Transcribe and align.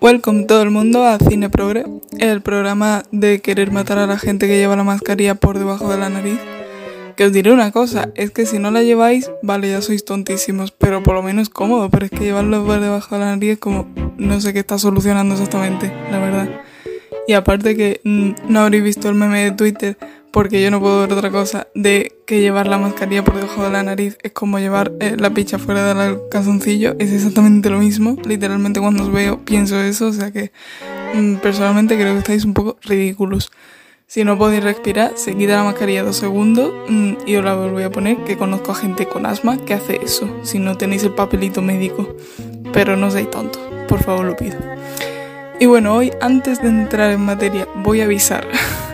Welcome 0.00 0.44
todo 0.44 0.62
el 0.62 0.70
mundo 0.70 1.04
a 1.04 1.18
Cine 1.18 1.50
Progre, 1.50 1.84
el 2.18 2.40
programa 2.40 3.02
de 3.12 3.40
querer 3.40 3.70
matar 3.70 3.98
a 3.98 4.06
la 4.06 4.18
gente 4.18 4.46
que 4.46 4.56
lleva 4.56 4.76
la 4.76 4.84
mascarilla 4.84 5.34
por 5.34 5.58
debajo 5.58 5.90
de 5.90 5.98
la 5.98 6.08
nariz. 6.08 6.38
Que 7.16 7.26
os 7.26 7.32
diré 7.32 7.52
una 7.52 7.70
cosa, 7.70 8.08
es 8.14 8.30
que 8.30 8.46
si 8.46 8.58
no 8.58 8.70
la 8.70 8.82
lleváis, 8.82 9.30
vale, 9.42 9.68
ya 9.70 9.82
sois 9.82 10.04
tontísimos, 10.06 10.70
pero 10.70 11.02
por 11.02 11.14
lo 11.14 11.22
menos 11.22 11.50
cómodo, 11.50 11.90
pero 11.90 12.06
es 12.06 12.10
que 12.10 12.20
llevarlo 12.20 12.64
por 12.64 12.80
debajo 12.80 13.14
de 13.14 13.20
la 13.20 13.36
nariz 13.36 13.52
es 13.52 13.58
como, 13.58 13.88
no 14.16 14.40
sé 14.40 14.54
qué 14.54 14.60
está 14.60 14.78
solucionando 14.78 15.34
exactamente, 15.34 15.92
la 16.10 16.18
verdad. 16.18 16.48
Y 17.26 17.34
aparte 17.34 17.76
que 17.76 18.00
mm, 18.04 18.30
no 18.48 18.60
habréis 18.60 18.82
visto 18.82 19.08
el 19.08 19.16
meme 19.16 19.44
de 19.44 19.52
Twitter, 19.52 19.98
porque 20.32 20.62
yo 20.62 20.70
no 20.70 20.80
puedo 20.80 21.00
ver 21.00 21.12
otra 21.12 21.30
cosa, 21.30 21.66
de 21.74 22.12
que 22.26 22.40
llevar 22.40 22.68
la 22.68 22.78
mascarilla 22.78 23.24
por 23.24 23.34
debajo 23.34 23.64
de 23.64 23.70
la 23.70 23.82
nariz 23.82 24.16
es 24.22 24.32
como 24.32 24.58
llevar 24.58 24.92
eh, 25.00 25.16
la 25.18 25.30
picha 25.30 25.58
fuera 25.58 25.92
del 25.92 26.20
calzoncillo, 26.30 26.94
es 26.98 27.12
exactamente 27.12 27.70
lo 27.70 27.78
mismo. 27.78 28.16
Literalmente 28.24 28.80
cuando 28.80 29.04
os 29.04 29.12
veo 29.12 29.44
pienso 29.44 29.80
eso, 29.80 30.08
o 30.08 30.12
sea 30.12 30.30
que 30.30 30.52
mm, 31.14 31.36
personalmente 31.36 31.96
creo 31.96 32.12
que 32.12 32.20
estáis 32.20 32.44
un 32.44 32.54
poco 32.54 32.78
ridículos. 32.82 33.50
Si 34.06 34.24
no 34.24 34.36
podéis 34.36 34.64
respirar, 34.64 35.12
se 35.14 35.36
quita 35.36 35.54
la 35.54 35.64
mascarilla 35.64 36.02
dos 36.02 36.16
segundos 36.16 36.72
mm, 36.88 37.12
y 37.26 37.36
os 37.36 37.44
la 37.44 37.54
volví 37.54 37.82
a 37.82 37.90
poner, 37.90 38.16
que 38.24 38.36
conozco 38.36 38.72
a 38.72 38.74
gente 38.74 39.06
con 39.06 39.26
asma 39.26 39.56
que 39.64 39.74
hace 39.74 40.00
eso, 40.02 40.28
si 40.42 40.58
no 40.58 40.76
tenéis 40.76 41.04
el 41.04 41.12
papelito 41.12 41.62
médico. 41.62 42.16
Pero 42.72 42.96
no 42.96 43.10
seáis 43.10 43.30
tontos, 43.30 43.62
por 43.88 44.02
favor 44.02 44.24
lo 44.24 44.36
pido. 44.36 44.58
Y 45.60 45.66
bueno, 45.66 45.94
hoy 45.94 46.10
antes 46.20 46.62
de 46.62 46.68
entrar 46.68 47.10
en 47.10 47.20
materia 47.20 47.68
voy 47.76 48.00
a 48.00 48.04
avisar 48.04 48.48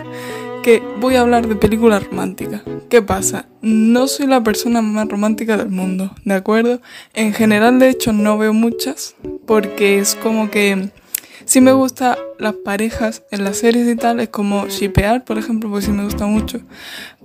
que 0.63 0.81
voy 0.99 1.15
a 1.15 1.21
hablar 1.21 1.47
de 1.47 1.55
películas 1.55 2.03
románticas. 2.03 2.61
¿Qué 2.89 3.01
pasa? 3.01 3.45
No 3.61 4.07
soy 4.07 4.27
la 4.27 4.43
persona 4.43 4.81
más 4.81 5.07
romántica 5.07 5.57
del 5.57 5.69
mundo, 5.69 6.13
¿de 6.25 6.33
acuerdo? 6.33 6.81
En 7.13 7.33
general, 7.33 7.79
de 7.79 7.89
hecho, 7.89 8.13
no 8.13 8.37
veo 8.37 8.53
muchas 8.53 9.15
porque 9.45 9.99
es 9.99 10.15
como 10.15 10.49
que 10.49 10.89
sí 11.45 11.61
me 11.61 11.71
gusta 11.71 12.17
las 12.37 12.53
parejas 12.53 13.23
en 13.31 13.43
las 13.43 13.57
series 13.57 13.87
y 13.87 13.95
tal, 13.95 14.19
es 14.19 14.29
como 14.29 14.67
shipear, 14.67 15.23
por 15.23 15.37
ejemplo, 15.37 15.69
pues 15.69 15.85
sí 15.85 15.91
me 15.91 16.03
gusta 16.03 16.25
mucho. 16.27 16.59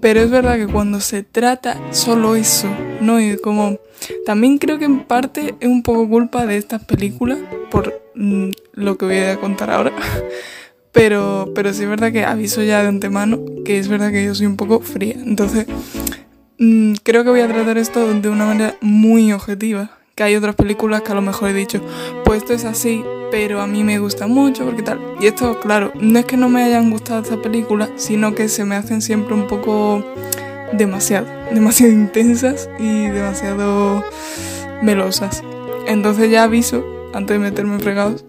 Pero 0.01 0.20
es 0.20 0.31
verdad 0.31 0.57
que 0.57 0.67
cuando 0.67 1.01
se 1.01 1.23
trata 1.23 1.79
solo 1.91 2.37
eso, 2.37 2.69
¿no? 3.01 3.20
Y 3.20 3.37
como 3.37 3.79
también 4.25 4.59
creo 4.59 4.79
que 4.79 4.85
en 4.85 5.01
parte 5.01 5.55
es 5.61 5.69
un 5.69 5.83
poco 5.83 6.09
culpa 6.09 6.47
de 6.47 6.57
estas 6.57 6.85
películas 6.85 7.39
por 7.70 8.03
mm, 8.14 8.51
lo 8.73 8.97
que 8.97 9.05
voy 9.05 9.19
a 9.19 9.37
contar 9.37 9.70
ahora. 9.70 9.92
Pero, 10.93 11.51
pero 11.55 11.73
sí 11.73 11.85
es 11.85 11.89
verdad 11.89 12.12
que 12.12 12.25
aviso 12.25 12.62
ya 12.62 12.83
de 12.83 12.89
antemano 12.89 13.41
que 13.65 13.79
es 13.79 13.89
verdad 13.89 14.11
que 14.11 14.25
yo 14.25 14.35
soy 14.35 14.47
un 14.47 14.57
poco 14.57 14.81
fría. 14.81 15.17
Entonces, 15.25 15.67
mm, 16.59 16.95
creo 17.03 17.25
que 17.25 17.31
voy 17.31 17.41
a 17.41 17.48
tratar 17.48 17.79
esto 17.79 18.12
de 18.12 18.29
una 18.29 18.47
manera 18.47 18.77
muy 18.81 19.33
objetiva. 19.33 19.98
Que 20.15 20.25
hay 20.25 20.37
otras 20.37 20.55
películas 20.55 21.01
que 21.01 21.13
a 21.13 21.15
lo 21.15 21.23
mejor 21.23 21.48
he 21.48 21.55
dicho, 21.55 21.81
pues 22.25 22.43
esto 22.43 22.53
es 22.53 22.67
así, 22.67 23.03
pero 23.31 23.63
a 23.63 23.67
mí 23.67 23.83
me 23.83 23.98
gusta 23.98 24.27
mucho, 24.27 24.67
porque 24.67 24.83
tal. 24.83 25.01
Y 25.20 25.27
esto, 25.27 25.59
claro, 25.61 25.91
no 25.98 26.19
es 26.19 26.27
que 26.27 26.37
no 26.37 26.51
me 26.51 26.63
hayan 26.63 26.91
gustado 26.91 27.23
estas 27.23 27.39
películas, 27.39 27.89
sino 27.97 28.35
que 28.35 28.48
se 28.48 28.67
me 28.67 28.75
hacen 28.75 29.01
siempre 29.01 29.33
un 29.33 29.47
poco 29.47 30.05
demasiado, 30.75 31.27
demasiado 31.53 31.93
intensas 31.93 32.69
y 32.79 33.07
demasiado 33.07 34.05
melosas. 34.83 35.43
Entonces 35.87 36.31
ya 36.31 36.45
aviso, 36.45 36.85
antes 37.15 37.39
de 37.39 37.39
meterme 37.39 37.77
en 37.77 37.81
fregados, 37.81 38.27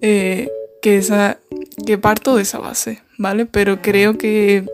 eh, 0.00 0.48
que 0.80 0.96
esa 0.96 1.38
que 1.86 1.98
parto 1.98 2.36
de 2.36 2.42
esa 2.42 2.58
base, 2.58 3.02
¿vale? 3.18 3.46
Pero 3.46 3.82
creo 3.82 4.18
que, 4.18 4.64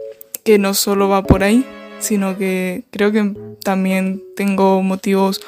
que 0.45 0.59
no 0.59 0.75
solo 0.75 1.09
va 1.09 1.23
por 1.23 1.43
ahí, 1.43 1.65
sino 1.99 2.37
que 2.37 2.85
creo 2.91 3.13
que 3.13 3.35
también 3.63 4.23
tengo 4.37 4.83
motivos 4.83 5.41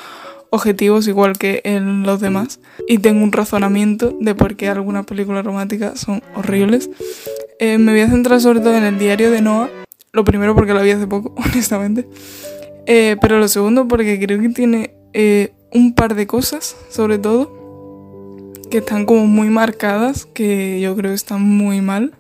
objetivos 0.51 1.07
igual 1.07 1.39
que 1.39 1.61
en 1.65 2.03
los 2.03 2.21
demás 2.21 2.61
y 2.89 2.99
tengo 2.99 3.23
un 3.23 3.33
razonamiento 3.33 4.17
de 4.21 4.35
por 4.35 4.57
qué 4.57 4.69
algunas 4.69 5.07
películas 5.07 5.45
románticas 5.45 6.01
son 6.01 6.23
horribles. 6.35 6.91
Eh, 7.59 7.79
me 7.79 7.93
voy 7.93 8.01
a 8.01 8.09
centrar 8.09 8.41
sobre 8.41 8.61
todo 8.61 8.75
en 8.77 8.85
el 8.85 8.99
diario 8.99 9.31
de 9.31 9.43
Noah, 9.43 9.71
lo 10.13 10.25
primero 10.25 10.55
porque 10.55 10.75
lo 10.75 10.83
vi 10.83 10.91
hace 10.91 11.07
poco, 11.07 11.35
honestamente, 11.53 12.09
eh, 12.87 13.17
pero 13.21 13.39
lo 13.39 13.49
segundo 13.49 13.87
porque 13.87 14.19
creo 14.19 14.41
que 14.41 14.49
tiene 14.49 14.95
eh, 15.13 15.53
un 15.73 15.95
par 15.95 16.15
de 16.15 16.27
cosas, 16.27 16.77
sobre 16.89 17.19
todo, 17.19 17.60
que 18.71 18.79
están 18.79 19.05
como 19.05 19.27
muy 19.27 19.51
marcadas, 19.51 20.25
que 20.25 20.81
yo 20.81 20.97
creo 20.97 21.11
que 21.11 21.17
están 21.17 21.43
muy 21.43 21.81
mal. 21.81 22.13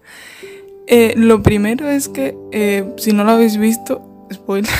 Eh, 0.87 1.15
lo 1.16 1.43
primero 1.43 1.88
es 1.88 2.09
que, 2.09 2.37
eh, 2.53 2.84
si 2.99 3.12
no 3.12 3.25
lo 3.25 3.31
habéis 3.31 3.56
visto, 3.56 4.03
spoiler, 4.33 4.71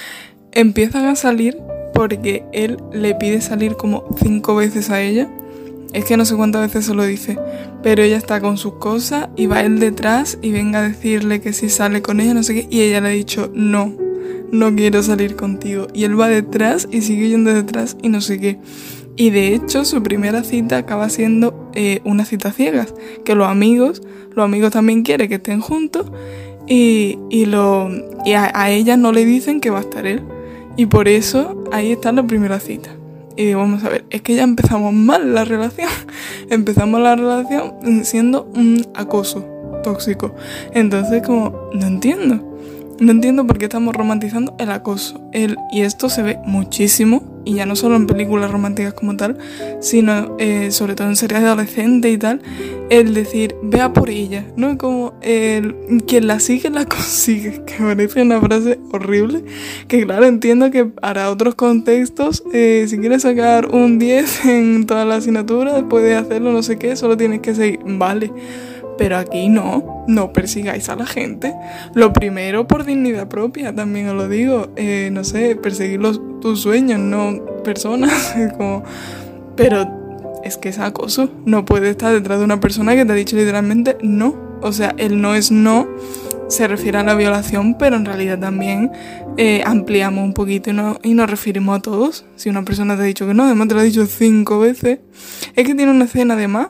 empiezan 0.52 1.06
a 1.06 1.16
salir 1.16 1.56
porque 1.94 2.44
él 2.52 2.78
le 2.92 3.14
pide 3.14 3.40
salir 3.40 3.76
como 3.76 4.04
cinco 4.20 4.56
veces 4.56 4.90
a 4.90 5.00
ella. 5.00 5.30
Es 5.92 6.04
que 6.04 6.16
no 6.16 6.24
sé 6.24 6.36
cuántas 6.36 6.62
veces 6.62 6.86
se 6.86 6.94
lo 6.94 7.04
dice, 7.04 7.38
pero 7.82 8.02
ella 8.02 8.16
está 8.16 8.40
con 8.40 8.58
sus 8.58 8.74
cosas 8.74 9.28
y 9.36 9.46
va 9.46 9.60
él 9.62 9.80
detrás 9.80 10.38
y 10.40 10.52
venga 10.52 10.80
a 10.80 10.88
decirle 10.88 11.40
que 11.40 11.52
si 11.52 11.68
sale 11.68 12.00
con 12.02 12.20
ella, 12.20 12.34
no 12.34 12.42
sé 12.42 12.54
qué, 12.54 12.66
y 12.70 12.80
ella 12.82 13.00
le 13.00 13.08
ha 13.08 13.12
dicho 13.12 13.50
no, 13.54 13.92
no 14.52 14.74
quiero 14.74 15.02
salir 15.02 15.36
contigo. 15.36 15.88
Y 15.92 16.04
él 16.04 16.18
va 16.18 16.28
detrás 16.28 16.88
y 16.90 17.02
sigue 17.02 17.28
yendo 17.28 17.52
detrás 17.52 17.96
y 18.02 18.08
no 18.08 18.20
sé 18.20 18.40
qué. 18.40 18.58
Y 19.20 19.28
de 19.28 19.54
hecho 19.54 19.84
su 19.84 20.02
primera 20.02 20.44
cita 20.44 20.78
acaba 20.78 21.10
siendo 21.10 21.70
eh, 21.74 22.00
una 22.04 22.24
cita 22.24 22.52
ciegas, 22.52 22.94
que 23.22 23.34
los 23.34 23.48
amigos, 23.48 24.00
los 24.34 24.42
amigos 24.42 24.72
también 24.72 25.02
quieren 25.02 25.28
que 25.28 25.34
estén 25.34 25.60
juntos 25.60 26.10
y, 26.66 27.18
lo, 27.44 27.90
y 28.24 28.32
a, 28.32 28.70
ella 28.70 28.96
no 28.96 29.12
le 29.12 29.26
dicen 29.26 29.60
que 29.60 29.68
va 29.68 29.80
a 29.80 29.82
estar 29.82 30.06
él. 30.06 30.22
Y 30.78 30.86
por 30.86 31.06
eso 31.06 31.62
ahí 31.70 31.92
está 31.92 32.12
la 32.12 32.22
primera 32.22 32.60
cita. 32.60 32.88
Y 33.36 33.44
digo, 33.44 33.60
vamos 33.60 33.84
a 33.84 33.90
ver, 33.90 34.06
es 34.08 34.22
que 34.22 34.34
ya 34.36 34.42
empezamos 34.42 34.94
mal 34.94 35.34
la 35.34 35.44
relación. 35.44 35.90
empezamos 36.48 36.98
la 37.02 37.14
relación 37.14 38.06
siendo 38.06 38.50
un 38.54 38.86
acoso 38.94 39.44
tóxico. 39.84 40.34
Entonces 40.72 41.22
como, 41.22 41.68
no 41.74 41.86
entiendo. 41.86 42.49
No 43.00 43.12
entiendo 43.12 43.46
por 43.46 43.56
qué 43.56 43.64
estamos 43.64 43.96
romantizando 43.96 44.54
el 44.58 44.70
acoso. 44.70 45.26
El, 45.32 45.56
y 45.72 45.80
esto 45.80 46.10
se 46.10 46.22
ve 46.22 46.38
muchísimo 46.44 47.42
y 47.46 47.54
ya 47.54 47.64
no 47.64 47.74
solo 47.74 47.96
en 47.96 48.06
películas 48.06 48.50
románticas 48.50 48.92
como 48.92 49.16
tal, 49.16 49.38
sino 49.80 50.36
eh, 50.38 50.70
sobre 50.70 50.94
todo 50.94 51.08
en 51.08 51.16
series 51.16 51.40
de 51.40 51.46
adolescente 51.46 52.10
y 52.10 52.18
tal, 52.18 52.42
el 52.90 53.14
decir, 53.14 53.54
vea 53.62 53.94
por 53.94 54.10
ella, 54.10 54.44
¿no? 54.54 54.76
Como 54.76 55.14
el, 55.22 56.02
quien 56.06 56.26
la 56.26 56.40
sigue 56.40 56.68
la 56.68 56.84
consigue, 56.86 57.64
que 57.64 57.82
parece 57.82 58.20
una 58.20 58.38
frase 58.38 58.78
horrible, 58.92 59.44
que 59.88 60.04
claro, 60.04 60.26
entiendo 60.26 60.70
que 60.70 60.84
para 60.84 61.30
otros 61.30 61.54
contextos, 61.54 62.42
eh, 62.52 62.84
si 62.86 62.98
quieres 62.98 63.22
sacar 63.22 63.68
un 63.68 63.98
10 63.98 64.44
en 64.44 64.86
toda 64.86 65.06
la 65.06 65.16
asignatura, 65.16 65.88
puedes 65.88 66.16
hacerlo, 66.18 66.52
no 66.52 66.62
sé 66.62 66.78
qué, 66.78 66.94
solo 66.96 67.16
tienes 67.16 67.40
que 67.40 67.54
seguir, 67.54 67.80
vale. 67.84 68.30
Pero 69.00 69.16
aquí 69.16 69.48
no, 69.48 70.04
no 70.08 70.30
persigáis 70.30 70.90
a 70.90 70.94
la 70.94 71.06
gente. 71.06 71.54
Lo 71.94 72.12
primero 72.12 72.68
por 72.68 72.84
dignidad 72.84 73.28
propia, 73.28 73.74
también 73.74 74.06
os 74.08 74.14
lo 74.14 74.28
digo. 74.28 74.68
Eh, 74.76 75.08
no 75.10 75.24
sé, 75.24 75.56
perseguir 75.56 76.02
los, 76.02 76.20
tus 76.42 76.60
sueños, 76.60 77.00
no 77.00 77.42
personas. 77.64 78.36
Como... 78.58 78.84
Pero 79.56 80.38
es 80.44 80.58
que 80.58 80.68
es 80.68 80.78
acoso. 80.78 81.30
No 81.46 81.64
puedes 81.64 81.92
estar 81.92 82.12
detrás 82.12 82.40
de 82.40 82.44
una 82.44 82.60
persona 82.60 82.94
que 82.94 83.06
te 83.06 83.12
ha 83.12 83.14
dicho 83.14 83.36
literalmente 83.36 83.96
no. 84.02 84.36
O 84.60 84.70
sea, 84.70 84.94
el 84.98 85.22
no 85.22 85.34
es 85.34 85.50
no 85.50 85.88
se 86.48 86.68
refiere 86.68 86.98
a 86.98 87.02
la 87.02 87.14
violación, 87.14 87.78
pero 87.78 87.96
en 87.96 88.04
realidad 88.04 88.38
también 88.38 88.92
eh, 89.38 89.62
ampliamos 89.64 90.22
un 90.22 90.34
poquito 90.34 90.68
y, 90.68 90.72
no, 90.74 90.98
y 91.02 91.14
nos 91.14 91.30
referimos 91.30 91.78
a 91.78 91.80
todos. 91.80 92.26
Si 92.36 92.50
una 92.50 92.66
persona 92.66 92.96
te 92.96 93.02
ha 93.02 93.06
dicho 93.06 93.26
que 93.26 93.32
no, 93.32 93.44
además 93.44 93.68
te 93.68 93.74
lo 93.74 93.80
ha 93.80 93.84
dicho 93.84 94.04
cinco 94.04 94.58
veces, 94.58 94.98
es 95.56 95.66
que 95.66 95.74
tiene 95.74 95.90
una 95.90 96.04
escena 96.04 96.34
además 96.34 96.68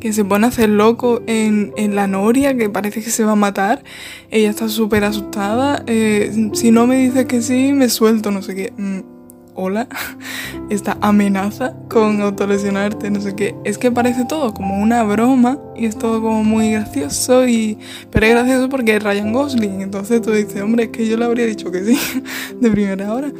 que 0.00 0.12
se 0.12 0.24
pone 0.24 0.46
a 0.46 0.48
hacer 0.48 0.68
loco 0.68 1.22
en, 1.26 1.72
la 1.94 2.06
noria, 2.06 2.56
que 2.56 2.68
parece 2.68 3.02
que 3.02 3.10
se 3.10 3.24
va 3.24 3.32
a 3.32 3.36
matar. 3.36 3.82
Ella 4.30 4.50
está 4.50 4.68
súper 4.68 5.04
asustada. 5.04 5.82
Eh, 5.86 6.50
si 6.54 6.70
no 6.70 6.86
me 6.86 6.96
dice 6.96 7.26
que 7.26 7.42
sí, 7.42 7.72
me 7.72 7.88
suelto, 7.88 8.30
no 8.30 8.42
sé 8.42 8.54
qué. 8.54 8.72
Mm, 8.76 9.00
hola, 9.54 9.88
esta 10.70 10.96
amenaza 11.00 11.74
con 11.88 12.20
autolesionarte, 12.20 13.10
no 13.10 13.20
sé 13.20 13.34
qué. 13.34 13.56
Es 13.64 13.76
que 13.76 13.90
parece 13.90 14.24
todo 14.24 14.54
como 14.54 14.80
una 14.80 15.02
broma 15.02 15.58
y 15.74 15.86
es 15.86 15.98
todo 15.98 16.22
como 16.22 16.44
muy 16.44 16.70
gracioso. 16.70 17.46
y 17.48 17.78
Pero 18.10 18.26
es 18.26 18.32
gracioso 18.32 18.68
porque 18.68 18.96
es 18.96 19.02
Ryan 19.02 19.32
Gosling. 19.32 19.80
Entonces 19.80 20.22
tú 20.22 20.30
dices, 20.30 20.62
hombre, 20.62 20.84
es 20.84 20.90
que 20.90 21.08
yo 21.08 21.16
le 21.16 21.24
habría 21.24 21.46
dicho 21.46 21.72
que 21.72 21.84
sí 21.84 21.98
de 22.60 22.70
primera 22.70 23.12
hora. 23.12 23.32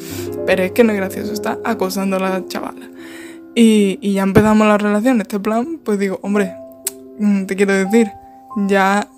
Pero 0.44 0.64
es 0.64 0.72
que 0.72 0.82
no 0.82 0.92
es 0.92 0.98
gracioso, 0.98 1.32
está 1.32 1.58
acosando 1.64 2.16
a 2.16 2.20
la 2.20 2.46
chavala. 2.48 2.97
Y, 3.60 4.12
ya 4.12 4.22
empezamos 4.22 4.68
la 4.68 4.78
relación, 4.78 5.20
este 5.20 5.40
plan, 5.40 5.80
pues 5.82 5.98
digo, 5.98 6.20
hombre, 6.22 6.54
mm, 7.18 7.46
te 7.46 7.56
quiero 7.56 7.72
decir, 7.72 8.08
ya 8.68 9.08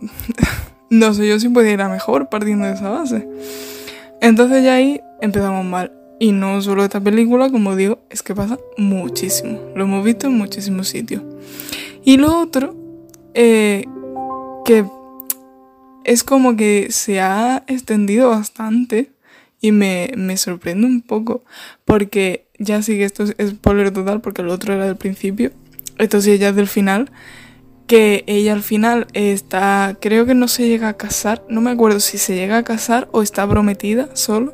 no 0.90 1.12
sé 1.12 1.28
yo 1.28 1.38
si 1.38 1.50
puede 1.50 1.72
ir 1.72 1.82
a 1.82 1.90
mejor 1.90 2.30
partiendo 2.30 2.64
de 2.64 2.72
esa 2.72 2.88
base. 2.88 3.28
Entonces 4.22 4.64
ya 4.64 4.76
ahí 4.76 5.02
empezamos 5.20 5.62
mal. 5.66 5.92
Y 6.18 6.32
no 6.32 6.62
solo 6.62 6.84
esta 6.84 7.02
película, 7.02 7.50
como 7.50 7.76
digo, 7.76 7.98
es 8.08 8.22
que 8.22 8.34
pasa 8.34 8.58
muchísimo. 8.78 9.60
Lo 9.74 9.84
hemos 9.84 10.02
visto 10.02 10.26
en 10.26 10.38
muchísimos 10.38 10.88
sitios. 10.88 11.22
Y 12.02 12.16
lo 12.16 12.40
otro, 12.40 12.74
eh, 13.34 13.84
que 14.64 14.86
es 16.04 16.24
como 16.24 16.56
que 16.56 16.86
se 16.92 17.20
ha 17.20 17.62
extendido 17.66 18.30
bastante 18.30 19.10
y 19.66 19.72
me, 19.72 20.12
me 20.16 20.36
sorprende 20.36 20.86
un 20.86 21.02
poco 21.02 21.42
porque 21.84 22.46
ya 22.56 22.82
sí 22.82 22.96
que 22.96 23.04
esto 23.04 23.24
es 23.24 23.50
spoiler 23.50 23.90
total 23.90 24.20
porque 24.20 24.42
el 24.42 24.48
otro 24.48 24.72
era 24.72 24.86
del 24.86 24.96
principio. 24.96 25.50
esto 25.98 26.20
sí 26.20 26.30
ella 26.30 26.50
es 26.50 26.56
del 26.56 26.68
final, 26.68 27.10
que 27.88 28.22
ella 28.28 28.52
al 28.52 28.62
final 28.62 29.08
está, 29.12 29.96
creo 30.00 30.24
que 30.24 30.34
no 30.34 30.46
se 30.46 30.68
llega 30.68 30.88
a 30.88 30.92
casar, 30.96 31.44
no 31.48 31.60
me 31.60 31.70
acuerdo 31.72 31.98
si 31.98 32.16
se 32.16 32.36
llega 32.36 32.58
a 32.58 32.62
casar 32.62 33.08
o 33.10 33.22
está 33.22 33.48
prometida 33.48 34.08
solo, 34.14 34.52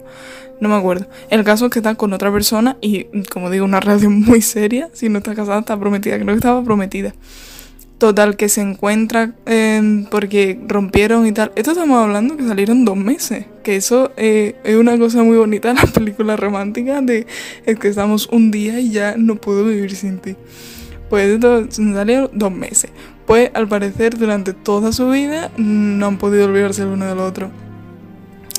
no 0.61 0.71
me 0.71 0.77
acuerdo. 0.77 1.09
El 1.29 1.45
caso 1.45 1.67
es 1.67 1.73
que 1.73 1.81
está 1.81 1.95
con 1.95 2.15
otra 2.15 2.33
persona 2.33 2.79
y, 2.81 3.05
como 3.31 3.51
digo, 3.51 3.67
una 3.67 3.81
relación 3.81 4.19
muy 4.23 4.41
seria, 4.41 4.89
si 4.95 5.11
no 5.11 5.19
está 5.19 5.35
casada 5.35 5.61
está 5.61 5.79
prometida, 5.79 6.17
creo 6.17 6.29
que 6.29 6.35
estaba 6.35 6.65
prometida. 6.65 7.15
Total, 8.03 8.37
que 8.37 8.49
se 8.49 8.61
encuentra 8.63 9.33
em, 9.47 10.07
porque 10.07 10.59
rompieron 10.67 11.25
y 11.25 11.31
tal. 11.31 11.53
Esto 11.55 11.71
estamos 11.71 12.03
hablando 12.03 12.37
que 12.37 12.43
salieron 12.43 12.85
dos 12.85 12.97
meses. 12.97 13.47
Que 13.63 13.77
eso 13.77 14.11
eh, 14.17 14.57
es 14.65 14.75
una 14.75 14.99
cosa 14.99 15.23
muy 15.23 15.37
bonita 15.37 15.71
en 15.71 15.77
la 15.81 15.87
película 15.87 16.35
romántica 16.35 17.01
de 17.01 17.29
es 17.65 17.79
que 17.79 17.87
estamos 17.87 18.27
un 18.33 18.51
día 18.51 18.81
y 18.81 18.91
ya 18.91 19.15
no 19.17 19.37
puedo 19.37 19.65
vivir 19.65 19.95
sin 19.95 20.19
ti. 20.19 20.35
Pues 21.11 21.29
esto 21.29 21.69
salieron 21.71 22.29
dos 22.33 22.51
meses. 22.51 22.91
Pues 23.25 23.53
al 23.55 23.69
parecer 23.69 24.19
durante 24.19 24.53
toda 24.53 24.91
su 24.91 25.09
vida 25.09 25.53
no 25.57 26.07
han 26.07 26.19
podido 26.19 26.47
olvidarse 26.47 26.83
el 26.83 26.89
uno 26.89 27.07
del 27.07 27.21
otro. 27.21 27.53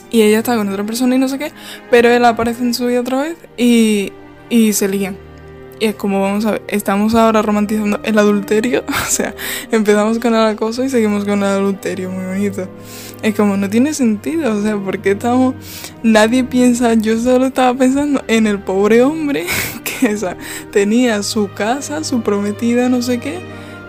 Y 0.10 0.22
ella 0.22 0.38
está 0.38 0.56
con 0.56 0.70
otra 0.70 0.86
persona 0.86 1.18
y 1.18 1.20
no 1.20 1.28
sé 1.28 1.38
qué. 1.38 1.52
Pero 1.92 2.08
él 2.08 2.24
aparece 2.24 2.64
en 2.64 2.74
su 2.74 2.86
vida 2.86 3.02
otra 3.02 3.24
vez 3.24 3.36
y, 3.58 4.14
y 4.50 4.72
se 4.72 4.88
lían. 4.88 5.18
Y 5.80 5.86
es 5.86 5.96
como, 5.96 6.22
vamos 6.22 6.46
a 6.46 6.52
ver, 6.52 6.62
estamos 6.68 7.16
ahora 7.16 7.42
romantizando 7.42 8.00
el 8.04 8.18
adulterio. 8.18 8.84
O 9.04 9.16
sea, 9.16 9.36
empezamos 9.72 10.18
con 10.18 10.34
el 10.34 10.42
acoso 10.42 10.84
y 10.84 10.90
seguimos 10.90 11.26
con 11.26 11.40
el 11.40 11.46
adulterio, 11.46 12.10
muy 12.10 12.26
bonito. 12.26 12.68
Es 13.22 13.36
como, 13.36 13.58
no 13.58 13.70
tiene 13.70 13.94
sentido, 13.94 14.58
o 14.58 14.62
sea, 14.62 14.76
porque 14.78 15.12
estamos... 15.12 15.56
Nadie 16.02 16.44
piensa, 16.44 16.96
yo 16.96 17.20
solo 17.20 17.46
estaba 17.46 17.74
pensando 17.78 18.24
en 18.28 18.48
el 18.48 18.60
pobre 18.60 19.04
hombre 19.04 19.46
que 19.84 20.16
o 20.16 20.36
tenía 20.72 21.22
su 21.22 21.50
casa, 21.54 22.04
su 22.04 22.22
prometida, 22.22 22.90
no 22.90 23.02
sé 23.02 23.20
qué. 23.20 23.40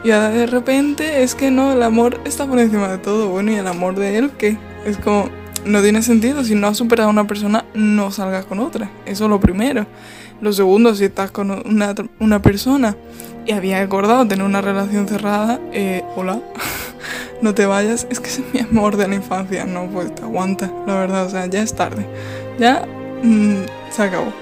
Y 0.05 0.11
ahora 0.11 0.29
de 0.29 0.47
repente 0.47 1.23
es 1.23 1.35
que 1.35 1.51
no, 1.51 1.73
el 1.73 1.83
amor 1.83 2.21
está 2.25 2.47
por 2.47 2.59
encima 2.59 2.89
de 2.89 2.99
todo. 2.99 3.29
Bueno, 3.29 3.53
y 3.53 3.55
el 3.55 3.67
amor 3.67 3.95
de 3.95 4.19
él, 4.19 4.31
¿qué? 4.37 4.59
Es 4.85 4.99
como, 4.99 5.31
no 5.65 5.81
tiene 5.81 6.03
sentido. 6.03 6.45
Si 6.45 6.55
no 6.55 6.67
has 6.67 6.77
superado 6.77 7.09
a 7.09 7.13
una 7.13 7.27
persona, 7.27 7.65
no 7.73 8.11
salgas 8.11 8.45
con 8.45 8.61
otra. 8.61 8.91
Eso 9.07 9.25
es 9.25 9.31
lo 9.31 9.41
primero. 9.41 9.87
Lo 10.41 10.53
segundo, 10.53 10.95
si 10.95 11.05
estás 11.05 11.31
con 11.31 11.51
una, 11.51 11.95
una 12.21 12.43
persona 12.43 12.97
y 13.47 13.53
había 13.53 13.81
acordado 13.81 14.27
tener 14.27 14.45
una 14.45 14.61
relación 14.61 15.09
cerrada, 15.09 15.61
eh, 15.73 16.03
hola, 16.17 16.41
no 17.43 17.55
te 17.55 17.67
vayas, 17.67 18.07
es 18.11 18.21
que 18.21 18.29
es 18.29 18.43
mi 18.53 18.61
amor 18.61 18.97
de 18.97 19.09
la 19.09 19.15
infancia, 19.15 19.65
no, 19.65 19.87
pues 19.87 20.15
te 20.15 20.23
aguanta, 20.23 20.71
la 20.87 20.95
verdad, 20.95 21.27
o 21.27 21.31
sea, 21.31 21.47
ya 21.47 21.63
es 21.63 21.75
tarde, 21.75 22.07
ya 22.59 22.87
mm, 23.23 23.65
se 23.91 24.03
acabó. 24.03 24.33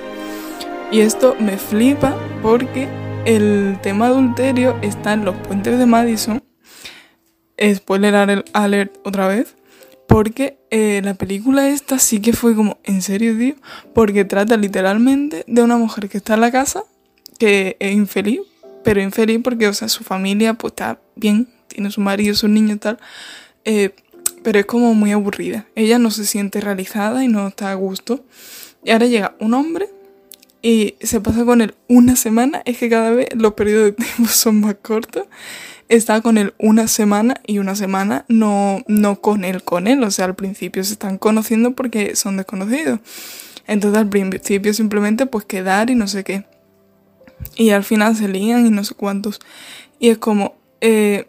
Y 0.90 1.00
esto 1.00 1.36
me 1.40 1.56
flipa 1.56 2.14
porque 2.42 2.86
el 3.24 3.78
tema 3.82 4.08
adulterio 4.08 4.76
está 4.82 5.14
en 5.14 5.24
los 5.24 5.34
puentes 5.36 5.78
de 5.78 5.86
Madison. 5.86 6.42
Spoiler 7.74 8.44
alert 8.52 8.98
otra 9.04 9.28
vez. 9.28 9.56
Porque 10.12 10.58
eh, 10.70 11.00
la 11.02 11.14
película 11.14 11.70
esta 11.70 11.98
sí 11.98 12.20
que 12.20 12.34
fue 12.34 12.54
como, 12.54 12.76
¿en 12.84 13.00
serio, 13.00 13.34
tío? 13.38 13.54
Porque 13.94 14.26
trata 14.26 14.58
literalmente 14.58 15.42
de 15.46 15.62
una 15.62 15.78
mujer 15.78 16.10
que 16.10 16.18
está 16.18 16.34
en 16.34 16.42
la 16.42 16.52
casa, 16.52 16.84
que 17.38 17.78
es 17.80 17.94
infeliz, 17.94 18.40
pero 18.84 19.00
infeliz 19.00 19.40
porque, 19.42 19.68
o 19.68 19.72
sea, 19.72 19.88
su 19.88 20.04
familia 20.04 20.52
pues 20.52 20.72
está 20.72 21.00
bien, 21.16 21.48
tiene 21.66 21.90
su 21.90 22.02
marido, 22.02 22.34
sus 22.34 22.50
niños 22.50 22.76
y 22.76 22.78
tal, 22.80 22.98
eh, 23.64 23.94
pero 24.42 24.58
es 24.58 24.66
como 24.66 24.92
muy 24.92 25.12
aburrida. 25.12 25.66
Ella 25.76 25.98
no 25.98 26.10
se 26.10 26.26
siente 26.26 26.60
realizada 26.60 27.24
y 27.24 27.28
no 27.28 27.48
está 27.48 27.70
a 27.70 27.74
gusto. 27.74 28.22
Y 28.84 28.90
ahora 28.90 29.06
llega 29.06 29.34
un 29.40 29.54
hombre 29.54 29.88
y 30.60 30.94
se 31.00 31.22
pasa 31.22 31.46
con 31.46 31.62
él 31.62 31.74
una 31.88 32.16
semana, 32.16 32.60
es 32.66 32.76
que 32.76 32.90
cada 32.90 33.12
vez 33.12 33.28
los 33.34 33.54
periodos 33.54 33.86
de 33.86 33.92
tiempo 33.92 34.26
son 34.30 34.60
más 34.60 34.74
cortos 34.82 35.24
está 35.96 36.22
con 36.22 36.38
él 36.38 36.54
una 36.58 36.88
semana 36.88 37.40
y 37.46 37.58
una 37.58 37.76
semana 37.76 38.24
no, 38.28 38.82
no 38.88 39.20
con 39.20 39.44
él, 39.44 39.62
con 39.62 39.86
él. 39.86 40.02
O 40.02 40.10
sea, 40.10 40.24
al 40.24 40.34
principio 40.34 40.82
se 40.84 40.94
están 40.94 41.18
conociendo 41.18 41.72
porque 41.72 42.16
son 42.16 42.38
desconocidos. 42.38 43.00
Entonces 43.66 44.00
al 44.00 44.08
principio 44.08 44.72
simplemente 44.72 45.26
pues 45.26 45.44
quedar 45.44 45.90
y 45.90 45.94
no 45.94 46.08
sé 46.08 46.24
qué. 46.24 46.44
Y 47.56 47.70
al 47.70 47.84
final 47.84 48.16
se 48.16 48.28
lían 48.28 48.66
y 48.66 48.70
no 48.70 48.84
sé 48.84 48.94
cuántos. 48.94 49.40
Y 49.98 50.08
es 50.08 50.18
como... 50.18 50.56
Eh, 50.80 51.28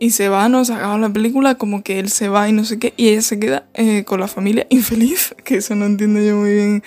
y 0.00 0.10
se 0.10 0.28
va, 0.28 0.48
¿no? 0.48 0.64
Se 0.64 0.74
acaba 0.74 0.96
la 0.96 1.12
película 1.12 1.56
como 1.56 1.82
que 1.82 1.98
él 1.98 2.08
se 2.08 2.28
va 2.28 2.48
y 2.48 2.52
no 2.52 2.64
sé 2.64 2.78
qué. 2.78 2.94
Y 2.96 3.08
ella 3.08 3.22
se 3.22 3.40
queda 3.40 3.66
eh, 3.74 4.04
con 4.04 4.20
la 4.20 4.28
familia 4.28 4.66
infeliz. 4.70 5.34
Que 5.44 5.56
eso 5.56 5.74
no 5.74 5.86
entiendo 5.86 6.20
yo 6.20 6.36
muy 6.36 6.52
bien. 6.52 6.82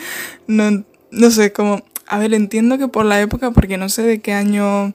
No, 0.47 0.85
no 1.11 1.31
sé, 1.31 1.51
como... 1.51 1.83
A 2.07 2.19
ver, 2.19 2.33
entiendo 2.33 2.77
que 2.77 2.89
por 2.89 3.05
la 3.05 3.21
época, 3.21 3.51
porque 3.51 3.77
no 3.77 3.87
sé 3.87 4.03
de 4.03 4.19
qué 4.19 4.33
año 4.33 4.93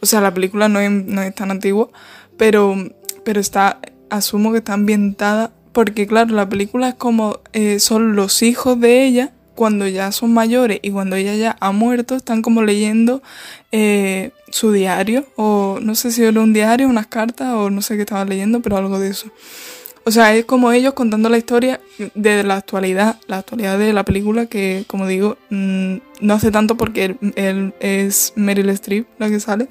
o 0.00 0.06
sea, 0.06 0.20
la 0.20 0.32
película 0.32 0.68
no 0.68 0.80
es, 0.80 1.34
tan 1.34 1.50
antigua, 1.50 1.88
pero, 2.36 2.76
pero 3.24 3.40
está, 3.40 3.80
asumo 4.10 4.52
que 4.52 4.58
está 4.58 4.74
ambientada, 4.74 5.52
porque 5.72 6.06
claro, 6.06 6.34
la 6.34 6.48
película 6.48 6.90
es 6.90 6.94
como 6.94 7.40
eh, 7.52 7.78
son 7.78 8.16
los 8.16 8.42
hijos 8.42 8.80
de 8.80 9.04
ella 9.04 9.32
cuando 9.54 9.88
ya 9.88 10.12
son 10.12 10.32
mayores 10.32 10.78
y 10.82 10.92
cuando 10.92 11.16
ella 11.16 11.34
ya 11.34 11.56
ha 11.60 11.72
muerto, 11.72 12.14
están 12.14 12.42
como 12.42 12.62
leyendo 12.62 13.22
eh, 13.72 14.30
su 14.50 14.70
diario, 14.70 15.26
o 15.34 15.78
no 15.82 15.96
sé 15.96 16.12
si 16.12 16.22
era 16.22 16.40
un 16.40 16.52
diario, 16.52 16.88
unas 16.88 17.08
cartas, 17.08 17.54
o 17.54 17.68
no 17.68 17.82
sé 17.82 17.96
qué 17.96 18.02
estaba 18.02 18.24
leyendo, 18.24 18.60
pero 18.60 18.76
algo 18.76 19.00
de 19.00 19.08
eso. 19.08 19.26
O 20.08 20.10
sea, 20.10 20.34
es 20.34 20.46
como 20.46 20.72
ellos 20.72 20.94
contando 20.94 21.28
la 21.28 21.36
historia 21.36 21.82
de 22.14 22.42
la 22.42 22.56
actualidad, 22.56 23.20
la 23.26 23.36
actualidad 23.36 23.78
de 23.78 23.92
la 23.92 24.06
película, 24.06 24.46
que 24.46 24.84
como 24.86 25.06
digo, 25.06 25.36
mm, 25.50 25.96
no 26.22 26.32
hace 26.32 26.50
tanto 26.50 26.78
porque 26.78 27.18
él, 27.36 27.74
es 27.78 28.32
Meryl 28.34 28.70
Streep 28.70 29.06
la 29.18 29.28
que 29.28 29.38
sale, 29.38 29.68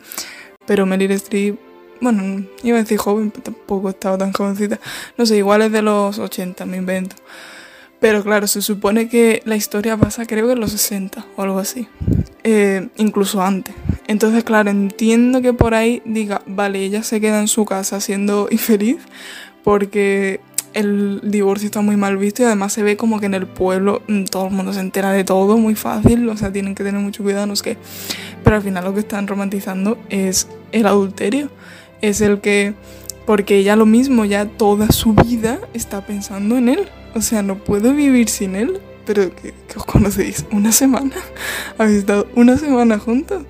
pero 0.68 0.86
Meryl 0.86 1.10
Streep, 1.14 1.58
bueno, 2.02 2.46
iba 2.62 2.78
a 2.78 2.82
decir 2.84 3.00
joven, 3.00 3.32
pero 3.32 3.46
tampoco 3.46 3.90
estaba 3.90 4.16
tan 4.20 4.32
jovencita. 4.32 4.80
No 5.18 5.26
sé, 5.26 5.38
igual 5.38 5.64
es 5.64 5.72
de 5.72 5.82
los 5.82 6.20
80, 6.20 6.68
me 6.68 6.78
invento. 6.78 7.16
Pero 8.00 8.24
claro, 8.24 8.46
se 8.46 8.62
supone 8.62 9.10
que 9.10 9.42
la 9.44 9.56
historia 9.56 9.98
pasa 9.98 10.28
creo 10.28 10.46
que 10.46 10.54
en 10.54 10.60
los 10.60 10.70
60 10.70 11.26
o 11.36 11.42
algo 11.42 11.58
así. 11.58 11.88
Eh, 12.44 12.90
incluso 12.98 13.42
antes. 13.42 13.74
Entonces, 14.06 14.44
claro, 14.44 14.70
entiendo 14.70 15.42
que 15.42 15.54
por 15.54 15.74
ahí 15.74 16.04
diga, 16.06 16.44
vale, 16.46 16.84
ella 16.84 17.02
se 17.02 17.20
queda 17.20 17.40
en 17.40 17.48
su 17.48 17.66
casa 17.66 18.00
siendo 18.00 18.48
infeliz, 18.52 18.98
porque 19.68 20.40
el 20.74 21.20
divorcio 21.26 21.66
está 21.66 21.82
muy 21.82 21.98
mal 21.98 22.16
visto 22.16 22.42
y 22.42 22.46
además 22.46 22.72
se 22.72 22.84
ve 22.84 22.96
como 22.96 23.20
que 23.20 23.26
en 23.26 23.34
el 23.34 23.48
pueblo 23.48 24.02
mm, 24.08 24.24
todo 24.24 24.48
el 24.48 24.54
mundo 24.54 24.72
se 24.72 24.80
entera 24.80 25.12
de 25.12 25.26
todo 25.26 25.58
muy 25.58 25.76
fácil, 25.76 26.30
o 26.30 26.38
sea, 26.38 26.54
tienen 26.54 26.74
que 26.74 26.86
tener 26.86 27.02
mucho 27.02 27.22
cuidado, 27.22 27.48
no 27.48 27.56
sé 27.58 27.64
qué. 27.64 27.78
Pero 28.46 28.56
al 28.56 28.62
final 28.62 28.86
lo 28.86 28.94
que 28.94 29.02
están 29.02 29.28
romantizando 29.28 29.98
es 30.08 30.48
el 30.72 30.86
adulterio, 30.88 31.50
es 32.00 32.22
el 32.22 32.40
que, 32.40 32.76
porque 33.26 33.58
ella 33.58 33.76
lo 33.76 33.86
mismo, 33.86 34.24
ya 34.24 34.46
toda 34.46 34.90
su 34.94 35.12
vida 35.12 35.60
está 35.74 36.00
pensando 36.00 36.56
en 36.56 36.70
él, 36.70 36.88
o 37.14 37.22
sea, 37.22 37.44
no 37.44 37.58
puedo 37.58 37.94
vivir 37.94 38.30
sin 38.30 38.56
él, 38.56 38.80
pero 39.06 39.36
que, 39.36 39.54
os 39.76 39.84
conocéis 39.84 40.46
una 40.50 40.72
semana, 40.72 41.18
habéis 41.78 41.98
estado 41.98 42.26
una 42.36 42.56
semana 42.56 43.00
juntos 43.00 43.44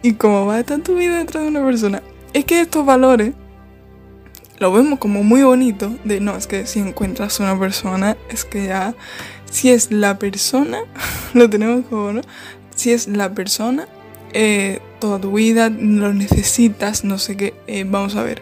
y 0.00 0.14
cómo 0.14 0.46
va 0.46 0.54
a 0.54 0.60
estar 0.60 0.80
tu 0.80 0.96
vida 0.96 1.18
detrás 1.18 1.42
de 1.42 1.50
una 1.50 1.62
persona. 1.62 2.02
Es 2.32 2.46
que 2.46 2.62
estos 2.62 2.86
valores 2.86 3.34
lo 4.62 4.70
vemos 4.70 5.00
como 5.00 5.24
muy 5.24 5.42
bonito, 5.42 5.92
de 6.04 6.20
no, 6.20 6.36
es 6.36 6.46
que 6.46 6.68
si 6.68 6.78
encuentras 6.78 7.40
una 7.40 7.58
persona, 7.58 8.16
es 8.30 8.44
que 8.44 8.66
ya, 8.66 8.94
si 9.50 9.70
es 9.70 9.90
la 9.90 10.20
persona, 10.20 10.78
lo 11.34 11.50
tenemos 11.50 11.84
como, 11.86 12.12
¿no? 12.12 12.20
Si 12.72 12.92
es 12.92 13.08
la 13.08 13.34
persona, 13.34 13.88
eh, 14.32 14.78
toda 15.00 15.20
tu 15.20 15.32
vida 15.32 15.68
lo 15.68 16.12
necesitas, 16.14 17.02
no 17.02 17.18
sé 17.18 17.36
qué, 17.36 17.54
eh, 17.66 17.84
vamos 17.84 18.14
a 18.14 18.22
ver. 18.22 18.40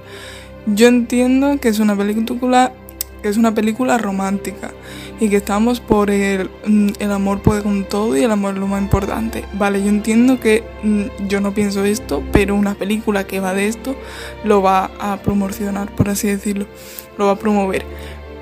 Yo 0.66 0.88
entiendo 0.88 1.58
que 1.58 1.68
es 1.68 1.78
una 1.78 1.96
película, 1.96 2.74
que 3.22 3.28
es 3.28 3.36
una 3.36 3.54
película 3.54 3.98
romántica 3.98 4.70
y 5.20 5.28
que 5.28 5.36
estamos 5.36 5.80
por 5.80 6.10
el, 6.10 6.50
mm, 6.66 6.88
el 6.98 7.12
amor 7.12 7.42
puede 7.42 7.62
con 7.62 7.84
todo 7.84 8.16
y 8.16 8.22
el 8.22 8.30
amor 8.30 8.54
es 8.54 8.60
lo 8.60 8.66
más 8.66 8.82
importante. 8.82 9.44
Vale, 9.54 9.82
yo 9.82 9.88
entiendo 9.88 10.40
que 10.40 10.64
mm, 10.82 11.26
yo 11.28 11.40
no 11.40 11.52
pienso 11.52 11.84
esto, 11.84 12.22
pero 12.32 12.54
una 12.54 12.74
película 12.74 13.26
que 13.26 13.40
va 13.40 13.54
de 13.54 13.68
esto 13.68 13.96
lo 14.44 14.62
va 14.62 14.90
a 14.98 15.18
promocionar, 15.18 15.94
por 15.94 16.08
así 16.08 16.28
decirlo, 16.28 16.66
lo 17.18 17.26
va 17.26 17.32
a 17.32 17.38
promover. 17.38 17.84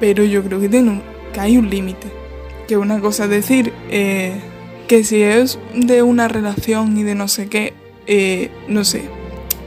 Pero 0.01 0.25
yo 0.25 0.43
creo 0.45 0.61
que, 0.61 0.69
tiene 0.69 1.01
que 1.33 1.41
hay 1.41 1.57
un 1.57 1.69
límite. 1.69 2.07
Que 2.67 2.77
una 2.77 3.01
cosa 3.01 3.25
es 3.25 3.31
decir 3.31 3.73
eh, 3.91 4.41
que 4.87 5.03
si 5.03 5.23
es 5.23 5.59
de 5.75 6.03
una 6.03 6.29
relación 6.29 6.97
y 6.97 7.03
de 7.03 7.15
no 7.15 7.27
sé 7.27 7.49
qué, 7.49 7.73
eh, 8.07 8.51
no 8.69 8.85
sé, 8.85 9.03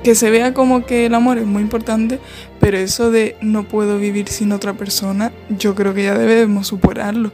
que 0.03 0.15
se 0.15 0.29
vea 0.29 0.53
como 0.53 0.86
que 0.86 1.05
el 1.05 1.13
amor 1.13 1.38
es 1.38 1.46
muy 1.46 1.62
importante, 1.62 2.20
pero 2.60 2.77
eso 2.77 3.12
de 3.12 3.36
no 3.41 3.63
puedo 3.63 3.98
vivir 3.98 4.27
sin 4.29 4.51
otra 4.51 4.74
persona, 4.74 5.31
yo 5.50 5.75
creo 5.75 5.93
que 5.93 6.03
ya 6.03 6.17
debemos 6.17 6.67
superarlo, 6.67 7.31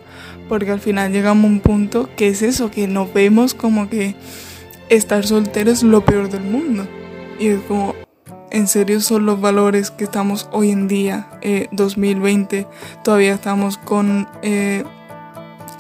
porque 0.49 0.71
al 0.71 0.79
final 0.79 1.11
llegamos 1.11 1.45
a 1.45 1.47
un 1.47 1.59
punto 1.59 2.09
que 2.15 2.27
es 2.27 2.41
eso, 2.41 2.71
que 2.71 2.87
nos 2.87 3.13
vemos 3.13 3.53
como 3.53 3.89
que 3.89 4.15
estar 4.89 5.25
soltero 5.25 5.71
es 5.71 5.83
lo 5.83 6.03
peor 6.03 6.29
del 6.29 6.43
mundo. 6.43 6.87
Y 7.39 7.47
es 7.47 7.59
como, 7.67 7.95
en 8.51 8.67
serio 8.67 8.99
son 9.01 9.25
los 9.25 9.39
valores 9.39 9.91
que 9.91 10.03
estamos 10.03 10.49
hoy 10.51 10.71
en 10.71 10.87
día, 10.87 11.29
2020, 11.71 12.59
eh, 12.59 12.67
todavía 13.03 13.33
estamos 13.33 13.77
con... 13.77 14.27
Eh, 14.41 14.83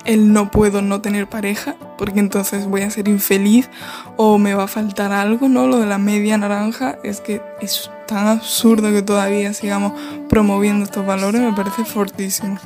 el 0.07 0.33
no 0.33 0.49
puedo 0.49 0.81
no 0.81 1.01
tener 1.01 1.27
pareja, 1.27 1.75
porque 1.97 2.19
entonces 2.19 2.65
voy 2.65 2.81
a 2.81 2.89
ser 2.89 3.07
infeliz 3.07 3.69
o 4.15 4.37
me 4.39 4.55
va 4.55 4.63
a 4.63 4.67
faltar 4.67 5.11
algo, 5.11 5.49
¿no? 5.49 5.67
Lo 5.67 5.79
de 5.79 5.85
la 5.85 5.97
media 5.97 6.37
naranja 6.37 6.97
es 7.03 7.21
que 7.21 7.41
es 7.61 7.91
tan 8.07 8.25
absurdo 8.27 8.89
que 8.91 9.01
todavía 9.01 9.53
sigamos 9.53 9.93
promoviendo 10.29 10.85
estos 10.85 11.05
valores, 11.05 11.41
me 11.41 11.53
parece 11.53 11.83
fortísimo. 11.83 12.57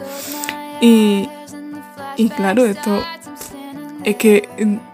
Y, 0.82 1.28
y 2.16 2.30
claro, 2.30 2.66
esto 2.66 3.02
es 4.04 4.16
que 4.16 4.48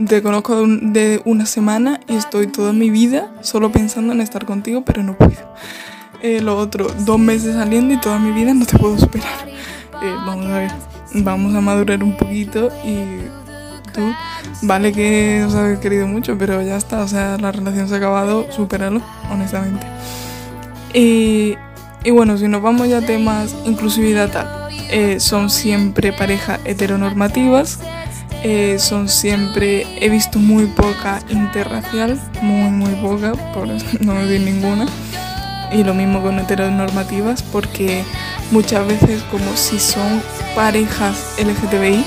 te 0.06 0.22
conozco 0.22 0.66
de 0.66 1.22
una 1.26 1.46
semana 1.46 2.00
y 2.08 2.16
estoy 2.16 2.48
toda 2.48 2.72
mi 2.72 2.90
vida 2.90 3.30
solo 3.42 3.72
pensando 3.72 4.14
en 4.14 4.22
estar 4.22 4.46
contigo, 4.46 4.84
pero 4.86 5.04
no 5.04 5.18
puedo. 5.18 5.54
Eh, 6.22 6.42
lo 6.42 6.58
otro, 6.58 6.88
dos 7.00 7.20
meses 7.20 7.56
saliendo 7.56 7.94
y 7.94 7.98
toda 7.98 8.20
mi 8.20 8.32
vida 8.32 8.54
no 8.54 8.66
te 8.66 8.78
puedo 8.78 8.98
superar. 8.98 9.48
Eh, 9.50 10.14
vamos 10.26 10.46
a 10.48 10.60
ver, 10.60 10.72
vamos 11.14 11.56
a 11.56 11.62
madurar 11.62 12.04
un 12.04 12.16
poquito 12.16 12.70
y 12.84 13.22
tú, 13.94 14.14
vale 14.62 14.92
que 14.92 15.44
os 15.46 15.56
habéis 15.56 15.80
querido 15.80 16.08
mucho, 16.08 16.38
pero 16.38 16.62
ya 16.62 16.78
está, 16.78 17.02
o 17.02 17.08
sea, 17.08 17.38
la 17.38 17.52
relación 17.52 17.88
se 17.88 17.96
ha 17.96 17.98
acabado, 17.98 18.52
supéralo, 18.52 19.02
honestamente. 19.32 19.86
Y, 20.94 21.56
y 22.04 22.12
bueno, 22.12 22.38
si 22.38 22.48
nos 22.48 22.62
vamos 22.62 22.88
ya 22.88 23.00
a 23.00 23.02
temas 23.02 23.56
inclusividad 23.66 24.32
tal, 24.32 24.48
eh, 24.90 25.20
son 25.20 25.50
siempre 25.50 26.14
parejas 26.14 26.60
heteronormativas, 26.66 27.80
eh, 28.44 28.78
son 28.80 29.10
siempre, 29.10 29.86
he 30.00 30.10
visto 30.10 30.40
muy 30.40 30.68
poca 30.68 31.20
interracial, 31.30 32.20
muy 32.42 32.70
muy 32.70 32.94
poca, 32.96 33.34
por 33.54 33.68
no 34.00 34.14
decir 34.16 34.42
ninguna, 34.42 34.86
y 35.72 35.84
lo 35.84 35.94
mismo 35.94 36.22
con 36.22 36.40
heteronormativas, 36.40 37.44
porque 37.44 38.04
muchas 38.52 38.88
veces 38.88 39.24
como 39.32 39.56
si 39.56 39.80
son 39.80 40.22
parejas 40.56 41.36
LGTBI, 41.38 42.06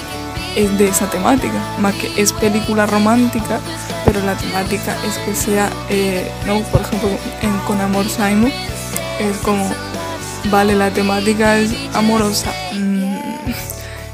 es 0.57 0.79
de 0.79 0.89
esa 0.89 1.09
temática, 1.09 1.55
más 1.79 1.95
que 1.95 2.11
es 2.21 2.33
película 2.33 2.87
romántica, 2.87 3.61
pero 4.05 4.21
la 4.21 4.37
temática 4.37 4.97
es 5.07 5.19
que 5.19 5.35
sea, 5.35 5.71
eh, 5.89 6.31
no, 6.47 6.61
por 6.65 6.81
ejemplo, 6.81 7.09
en 7.43 7.57
Con 7.67 7.81
Amor 7.81 8.09
Simon, 8.09 8.53
es 9.21 9.37
como, 9.39 9.71
vale, 10.51 10.75
la 10.75 10.91
temática 10.91 11.59
es 11.59 11.73
amorosa, 11.95 12.53
mm, 12.73 13.15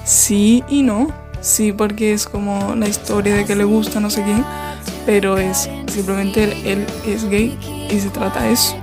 sí 0.05 0.63
y 0.69 0.83
no, 0.83 1.09
sí 1.41 1.73
porque 1.73 2.13
es 2.13 2.27
como 2.27 2.75
la 2.75 2.89
historia 2.89 3.35
de 3.35 3.45
que 3.45 3.57
le 3.57 3.65
gusta 3.65 4.01
no 4.01 4.11
sé 4.11 4.23
quién, 4.23 4.45
pero 5.07 5.39
es 5.39 5.71
simplemente 5.87 6.45
él, 6.45 6.53
él 6.65 6.87
es 7.07 7.25
gay 7.31 7.57
y 7.91 8.01
se 8.01 8.11
trata 8.11 8.43
de 8.43 8.53
eso. 8.53 8.77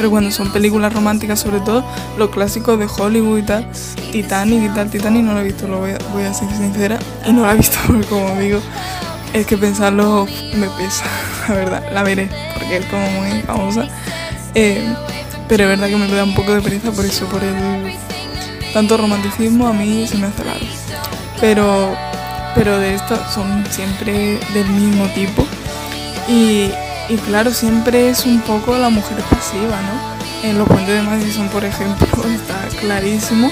Pero 0.00 0.08
cuando 0.08 0.30
son 0.30 0.50
películas 0.50 0.94
románticas, 0.94 1.40
sobre 1.40 1.60
todo 1.60 1.84
los 2.16 2.30
clásicos 2.30 2.78
de 2.78 2.86
Hollywood 2.86 3.36
y 3.36 3.42
tal, 3.42 3.70
Titanic 4.10 4.70
y 4.70 4.74
tal, 4.74 4.90
Titanic 4.90 5.22
no 5.22 5.34
lo 5.34 5.40
he 5.40 5.44
visto, 5.44 5.68
lo 5.68 5.80
voy 5.80 5.90
a, 5.90 6.32
ser 6.32 6.48
sincera, 6.56 6.98
y 7.26 7.32
no 7.34 7.42
la 7.42 7.52
he 7.52 7.56
visto 7.58 7.76
porque 7.86 8.06
como 8.06 8.34
digo, 8.40 8.60
es 9.34 9.46
que 9.46 9.58
pensarlo 9.58 10.26
me 10.54 10.68
pesa, 10.68 11.04
la 11.50 11.54
verdad, 11.54 11.92
la 11.92 12.02
veré, 12.02 12.30
porque 12.54 12.78
es 12.78 12.86
como 12.86 13.10
muy 13.10 13.42
famosa. 13.42 13.88
Eh, 14.54 14.90
pero 15.50 15.64
es 15.64 15.68
verdad 15.68 15.88
que 15.88 15.96
me 15.96 16.08
da 16.08 16.24
un 16.24 16.34
poco 16.34 16.54
de 16.54 16.62
pereza 16.62 16.92
por 16.92 17.04
eso, 17.04 17.26
por 17.26 17.44
el 17.44 17.92
tanto 18.72 18.96
romanticismo 18.96 19.68
a 19.68 19.74
mí 19.74 20.06
se 20.08 20.16
me 20.16 20.28
hace 20.28 20.44
raro. 20.44 20.64
Pero, 21.42 21.94
pero 22.54 22.78
de 22.78 22.94
estas 22.94 23.34
son 23.34 23.66
siempre 23.68 24.40
del 24.54 24.66
mismo 24.70 25.04
tipo. 25.08 25.46
Y, 26.26 26.70
y 27.10 27.16
claro, 27.16 27.52
siempre 27.52 28.08
es 28.08 28.24
un 28.24 28.40
poco 28.40 28.78
la 28.78 28.88
mujer 28.88 29.18
pasiva, 29.24 29.80
¿no? 29.82 30.48
En 30.48 30.56
los 30.56 30.68
puentes 30.68 30.94
de 30.94 31.02
Madison, 31.02 31.48
por 31.48 31.64
ejemplo, 31.64 32.06
está 32.34 32.68
clarísimo. 32.78 33.50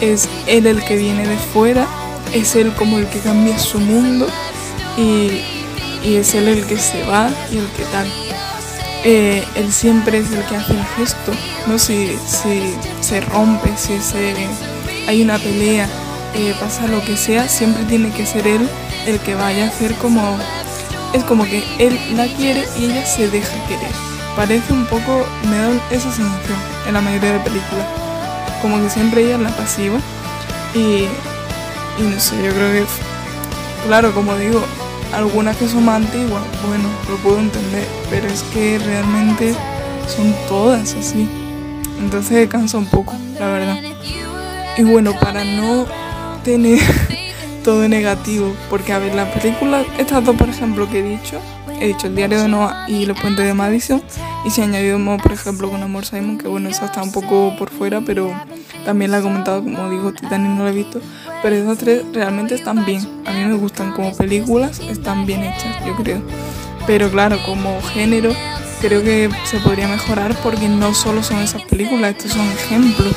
Es 0.00 0.28
él 0.46 0.66
el 0.66 0.82
que 0.84 0.96
viene 0.96 1.26
de 1.26 1.36
fuera, 1.36 1.86
es 2.32 2.54
él 2.54 2.72
como 2.74 2.98
el 2.98 3.06
que 3.08 3.18
cambia 3.18 3.58
su 3.58 3.80
mundo 3.80 4.28
y, 4.96 5.42
y 6.04 6.16
es 6.16 6.34
él 6.34 6.48
el 6.48 6.64
que 6.64 6.78
se 6.78 7.02
va 7.02 7.30
y 7.50 7.58
el 7.58 7.66
que 7.66 7.82
tal. 7.84 8.06
Eh, 9.02 9.44
él 9.56 9.72
siempre 9.72 10.18
es 10.18 10.30
el 10.30 10.44
que 10.44 10.56
hace 10.56 10.72
el 10.72 10.84
gesto, 10.96 11.32
¿no? 11.66 11.78
Si, 11.78 12.16
si 12.26 12.74
se 13.00 13.20
rompe, 13.22 13.70
si 13.76 13.98
se, 14.00 14.34
hay 15.08 15.20
una 15.20 15.38
pelea, 15.38 15.88
eh, 16.34 16.54
pasa 16.60 16.86
lo 16.86 17.02
que 17.02 17.16
sea, 17.16 17.48
siempre 17.48 17.82
tiene 17.84 18.10
que 18.12 18.24
ser 18.24 18.46
él 18.46 18.68
el 19.06 19.18
que 19.18 19.34
vaya 19.34 19.64
a 19.64 19.68
hacer 19.68 19.94
como 19.96 20.38
es 21.12 21.24
como 21.24 21.44
que 21.44 21.64
él 21.78 21.98
la 22.16 22.26
quiere 22.26 22.66
y 22.78 22.84
ella 22.84 23.04
se 23.04 23.28
deja 23.28 23.52
querer. 23.66 23.92
Parece 24.36 24.72
un 24.72 24.86
poco, 24.86 25.26
me 25.48 25.58
da 25.58 25.70
esa 25.90 26.10
sensación 26.12 26.58
en 26.86 26.94
la 26.94 27.00
mayoría 27.00 27.32
de 27.32 27.40
películas. 27.40 27.86
Como 28.62 28.80
que 28.80 28.90
siempre 28.90 29.24
ella 29.24 29.36
es 29.36 29.40
la 29.40 29.50
pasiva. 29.50 29.98
Y, 30.74 31.06
y 31.98 32.02
no 32.02 32.20
sé, 32.20 32.36
yo 32.36 32.52
creo 32.52 32.72
que, 32.72 32.84
claro, 33.86 34.14
como 34.14 34.36
digo, 34.36 34.62
algunas 35.12 35.56
que 35.56 35.66
son 35.66 35.84
más 35.84 35.96
antiguas, 35.96 36.42
bueno, 36.68 36.88
lo 37.08 37.16
puedo 37.16 37.40
entender, 37.40 37.86
pero 38.08 38.28
es 38.28 38.42
que 38.54 38.78
realmente 38.78 39.54
son 40.06 40.34
todas 40.48 40.94
así. 40.94 41.28
Entonces 41.98 42.48
cansa 42.48 42.78
un 42.78 42.86
poco, 42.86 43.14
la 43.38 43.48
verdad. 43.48 43.76
Y 44.76 44.82
bueno, 44.84 45.12
para 45.20 45.44
no 45.44 45.86
tener 46.44 46.80
todo 47.62 47.88
negativo. 47.88 48.54
Porque, 48.68 48.92
a 48.92 48.98
ver, 48.98 49.14
las 49.14 49.28
películas, 49.28 49.86
estas 49.98 50.24
dos, 50.24 50.36
por 50.36 50.48
ejemplo, 50.48 50.88
que 50.88 51.00
he 51.00 51.02
dicho, 51.02 51.40
he 51.80 51.88
dicho 51.88 52.06
El 52.06 52.16
diario 52.16 52.42
de 52.42 52.48
Noah 52.48 52.86
y 52.88 53.06
Los 53.06 53.20
puentes 53.20 53.44
de 53.44 53.54
Madison, 53.54 54.02
y 54.44 54.50
se 54.50 54.62
ha 54.62 54.64
añadido, 54.64 54.98
por 55.18 55.32
ejemplo, 55.32 55.70
con 55.70 55.82
Amor 55.82 56.04
Simon, 56.04 56.38
que 56.38 56.48
bueno, 56.48 56.68
esa 56.68 56.86
está 56.86 57.02
un 57.02 57.12
poco 57.12 57.54
por 57.58 57.70
fuera, 57.70 58.00
pero 58.00 58.32
también 58.84 59.10
la 59.10 59.18
he 59.18 59.22
comentado, 59.22 59.62
como 59.62 59.90
digo, 59.90 60.12
Titanic 60.12 60.50
no 60.50 60.64
la 60.64 60.70
he 60.70 60.74
visto. 60.74 61.00
Pero 61.42 61.56
esas 61.56 61.78
tres 61.78 62.04
realmente 62.12 62.54
están 62.54 62.84
bien. 62.84 63.06
A 63.26 63.32
mí 63.32 63.44
me 63.44 63.54
gustan 63.54 63.92
como 63.92 64.14
películas, 64.16 64.80
están 64.80 65.26
bien 65.26 65.42
hechas, 65.42 65.84
yo 65.86 65.94
creo. 65.96 66.22
Pero 66.86 67.10
claro, 67.10 67.38
como 67.44 67.80
género, 67.82 68.32
creo 68.80 69.02
que 69.02 69.30
se 69.44 69.58
podría 69.58 69.88
mejorar 69.88 70.34
porque 70.42 70.68
no 70.68 70.94
solo 70.94 71.22
son 71.22 71.38
esas 71.38 71.62
películas, 71.62 72.16
estos 72.16 72.32
son 72.32 72.46
ejemplos, 72.52 73.14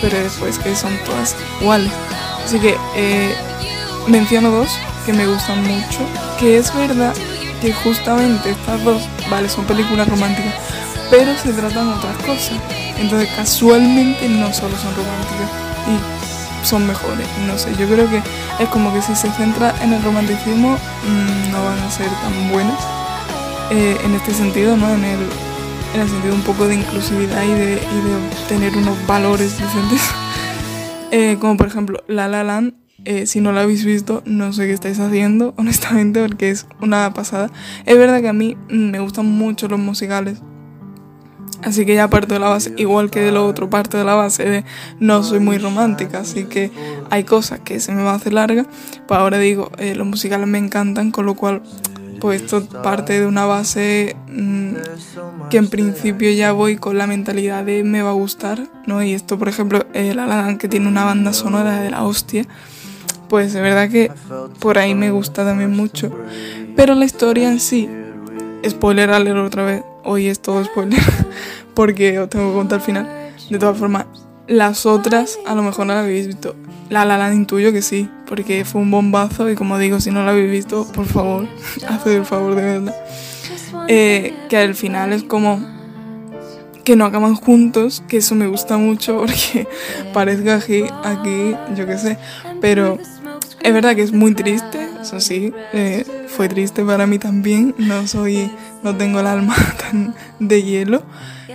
pero 0.00 0.18
después 0.18 0.58
que 0.58 0.74
son 0.74 0.92
todas 1.04 1.36
iguales. 1.60 1.92
Así 2.44 2.58
que 2.58 2.76
eh, 2.96 3.34
menciono 4.06 4.50
dos 4.50 4.68
que 5.04 5.12
me 5.12 5.26
gustan 5.26 5.62
mucho, 5.62 6.00
que 6.38 6.58
es 6.58 6.74
verdad 6.74 7.14
que 7.60 7.72
justamente 7.72 8.50
estas 8.50 8.82
dos, 8.84 9.02
vale, 9.30 9.48
son 9.48 9.64
películas 9.64 10.08
románticas, 10.08 10.54
pero 11.10 11.36
se 11.36 11.52
tratan 11.52 11.92
otras 11.92 12.16
cosas. 12.18 12.58
Entonces 12.98 13.28
casualmente 13.36 14.28
no 14.28 14.52
solo 14.52 14.76
son 14.76 14.94
románticas 14.94 15.50
y 15.86 16.66
son 16.66 16.86
mejores. 16.86 17.26
No 17.46 17.58
sé, 17.58 17.74
yo 17.78 17.86
creo 17.86 18.08
que 18.10 18.22
es 18.58 18.68
como 18.70 18.92
que 18.92 19.02
si 19.02 19.14
se 19.14 19.30
centra 19.32 19.74
en 19.82 19.92
el 19.92 20.02
romanticismo 20.02 20.72
mmm, 20.72 21.52
no 21.52 21.64
van 21.64 21.78
a 21.78 21.90
ser 21.90 22.08
tan 22.08 22.50
buenas. 22.50 22.78
Eh, 23.70 23.96
en 24.04 24.14
este 24.14 24.32
sentido, 24.32 24.76
¿no? 24.76 24.88
En 24.94 25.04
el, 25.04 25.18
en 25.94 26.00
el 26.00 26.08
sentido 26.08 26.34
un 26.34 26.42
poco 26.42 26.68
de 26.68 26.76
inclusividad 26.76 27.42
y 27.42 27.52
de, 27.52 27.72
y 27.72 27.74
de 27.74 28.46
tener 28.48 28.76
unos 28.76 28.96
valores 29.06 29.58
decentes. 29.58 30.00
Eh, 31.12 31.38
como 31.40 31.56
por 31.56 31.68
ejemplo 31.68 32.02
La 32.08 32.26
La 32.26 32.42
Land 32.42 32.74
eh, 33.06 33.26
si 33.26 33.40
no 33.40 33.52
lo 33.52 33.60
habéis 33.60 33.84
visto, 33.84 34.20
no 34.26 34.52
sé 34.52 34.66
qué 34.66 34.72
estáis 34.72 34.98
haciendo, 34.98 35.54
honestamente, 35.58 36.20
porque 36.20 36.50
es 36.50 36.66
una 36.80 37.14
pasada. 37.14 37.50
Es 37.86 37.96
verdad 37.96 38.20
que 38.20 38.28
a 38.28 38.32
mí 38.32 38.56
me 38.68 38.98
gustan 38.98 39.26
mucho 39.26 39.68
los 39.68 39.78
musicales. 39.78 40.38
Así 41.62 41.86
que 41.86 41.94
ya 41.94 42.10
parto 42.10 42.34
de 42.34 42.40
la 42.40 42.48
base, 42.48 42.74
igual 42.76 43.10
que 43.10 43.20
de 43.20 43.32
lo 43.32 43.46
otro, 43.46 43.70
parte 43.70 43.96
de 43.96 44.04
la 44.04 44.14
base 44.14 44.44
de 44.44 44.64
no 45.00 45.22
soy 45.22 45.38
muy 45.38 45.56
romántica, 45.56 46.18
así 46.18 46.44
que 46.44 46.70
hay 47.08 47.24
cosas 47.24 47.60
que 47.60 47.80
se 47.80 47.92
me 47.92 48.02
va 48.02 48.12
a 48.12 48.16
hacer 48.16 48.34
larga. 48.34 48.66
Pues 49.06 49.18
ahora 49.18 49.38
digo, 49.38 49.70
eh, 49.78 49.94
los 49.94 50.06
musicales 50.06 50.46
me 50.48 50.58
encantan, 50.58 51.12
con 51.12 51.26
lo 51.26 51.34
cual, 51.34 51.62
pues 52.20 52.42
esto 52.42 52.66
parte 52.82 53.20
de 53.20 53.26
una 53.26 53.46
base 53.46 54.16
mmm, 54.28 54.74
que 55.48 55.56
en 55.56 55.68
principio 55.68 56.30
ya 56.32 56.52
voy 56.52 56.76
con 56.76 56.98
la 56.98 57.06
mentalidad 57.06 57.64
de 57.64 57.84
me 57.84 58.02
va 58.02 58.10
a 58.10 58.14
gustar, 58.14 58.68
¿no? 58.86 59.02
Y 59.02 59.14
esto, 59.14 59.38
por 59.38 59.48
ejemplo, 59.48 59.86
eh, 59.94 60.12
La 60.14 60.26
La 60.26 60.58
que 60.58 60.68
tiene 60.68 60.88
una 60.88 61.04
banda 61.04 61.32
sonora 61.32 61.80
de 61.80 61.90
la 61.90 62.02
hostia 62.02 62.46
pues 63.28 63.52
de 63.52 63.60
verdad 63.60 63.90
que 63.90 64.10
por 64.60 64.78
ahí 64.78 64.94
me 64.94 65.10
gusta 65.10 65.44
también 65.44 65.70
mucho. 65.70 66.10
Pero 66.74 66.94
la 66.94 67.04
historia 67.04 67.50
en 67.50 67.60
sí, 67.60 67.88
spoiler 68.68 69.08
leer 69.20 69.36
otra 69.36 69.64
vez, 69.64 69.82
hoy 70.04 70.28
es 70.28 70.40
todo 70.40 70.64
spoiler, 70.64 71.00
porque 71.74 72.18
os 72.18 72.28
tengo 72.28 72.50
que 72.50 72.56
contar 72.56 72.78
al 72.78 72.84
final. 72.84 73.08
De 73.50 73.58
todas 73.58 73.78
formas, 73.78 74.06
las 74.46 74.86
otras 74.86 75.38
a 75.46 75.54
lo 75.54 75.62
mejor 75.62 75.86
no 75.86 75.94
las 75.94 76.04
habéis 76.04 76.26
visto. 76.26 76.54
La 76.88 77.04
La 77.04 77.18
la 77.18 77.34
intuyo 77.34 77.72
que 77.72 77.82
sí, 77.82 78.08
porque 78.26 78.64
fue 78.64 78.80
un 78.80 78.90
bombazo 78.90 79.50
y 79.50 79.54
como 79.56 79.78
digo, 79.78 80.00
si 80.00 80.10
no 80.10 80.24
la 80.24 80.30
habéis 80.30 80.50
visto, 80.50 80.86
por 80.92 81.06
favor, 81.06 81.46
haced 81.88 82.12
el 82.12 82.24
favor 82.24 82.54
de 82.54 82.62
verla. 82.62 82.94
Eh, 83.88 84.34
que 84.48 84.56
al 84.56 84.74
final 84.74 85.12
es 85.12 85.22
como 85.22 85.60
que 86.84 86.94
no 86.94 87.04
acaban 87.04 87.34
juntos, 87.34 88.02
que 88.06 88.18
eso 88.18 88.36
me 88.36 88.46
gusta 88.46 88.78
mucho 88.78 89.16
porque 89.18 89.66
parezca 90.12 90.54
aquí, 90.54 90.84
aquí 91.02 91.54
yo 91.74 91.84
qué 91.84 91.98
sé, 91.98 92.18
pero 92.60 92.98
es 93.66 93.74
verdad 93.74 93.96
que 93.96 94.02
es 94.02 94.12
muy 94.12 94.32
triste, 94.32 94.88
eso 95.02 95.18
sí, 95.18 95.52
eh, 95.72 96.04
fue 96.28 96.48
triste 96.48 96.84
para 96.84 97.04
mí 97.08 97.18
también, 97.18 97.74
no 97.78 98.06
soy, 98.06 98.48
no 98.84 98.96
tengo 98.96 99.18
el 99.18 99.26
alma 99.26 99.56
tan 99.80 100.14
de 100.38 100.62
hielo. 100.62 101.02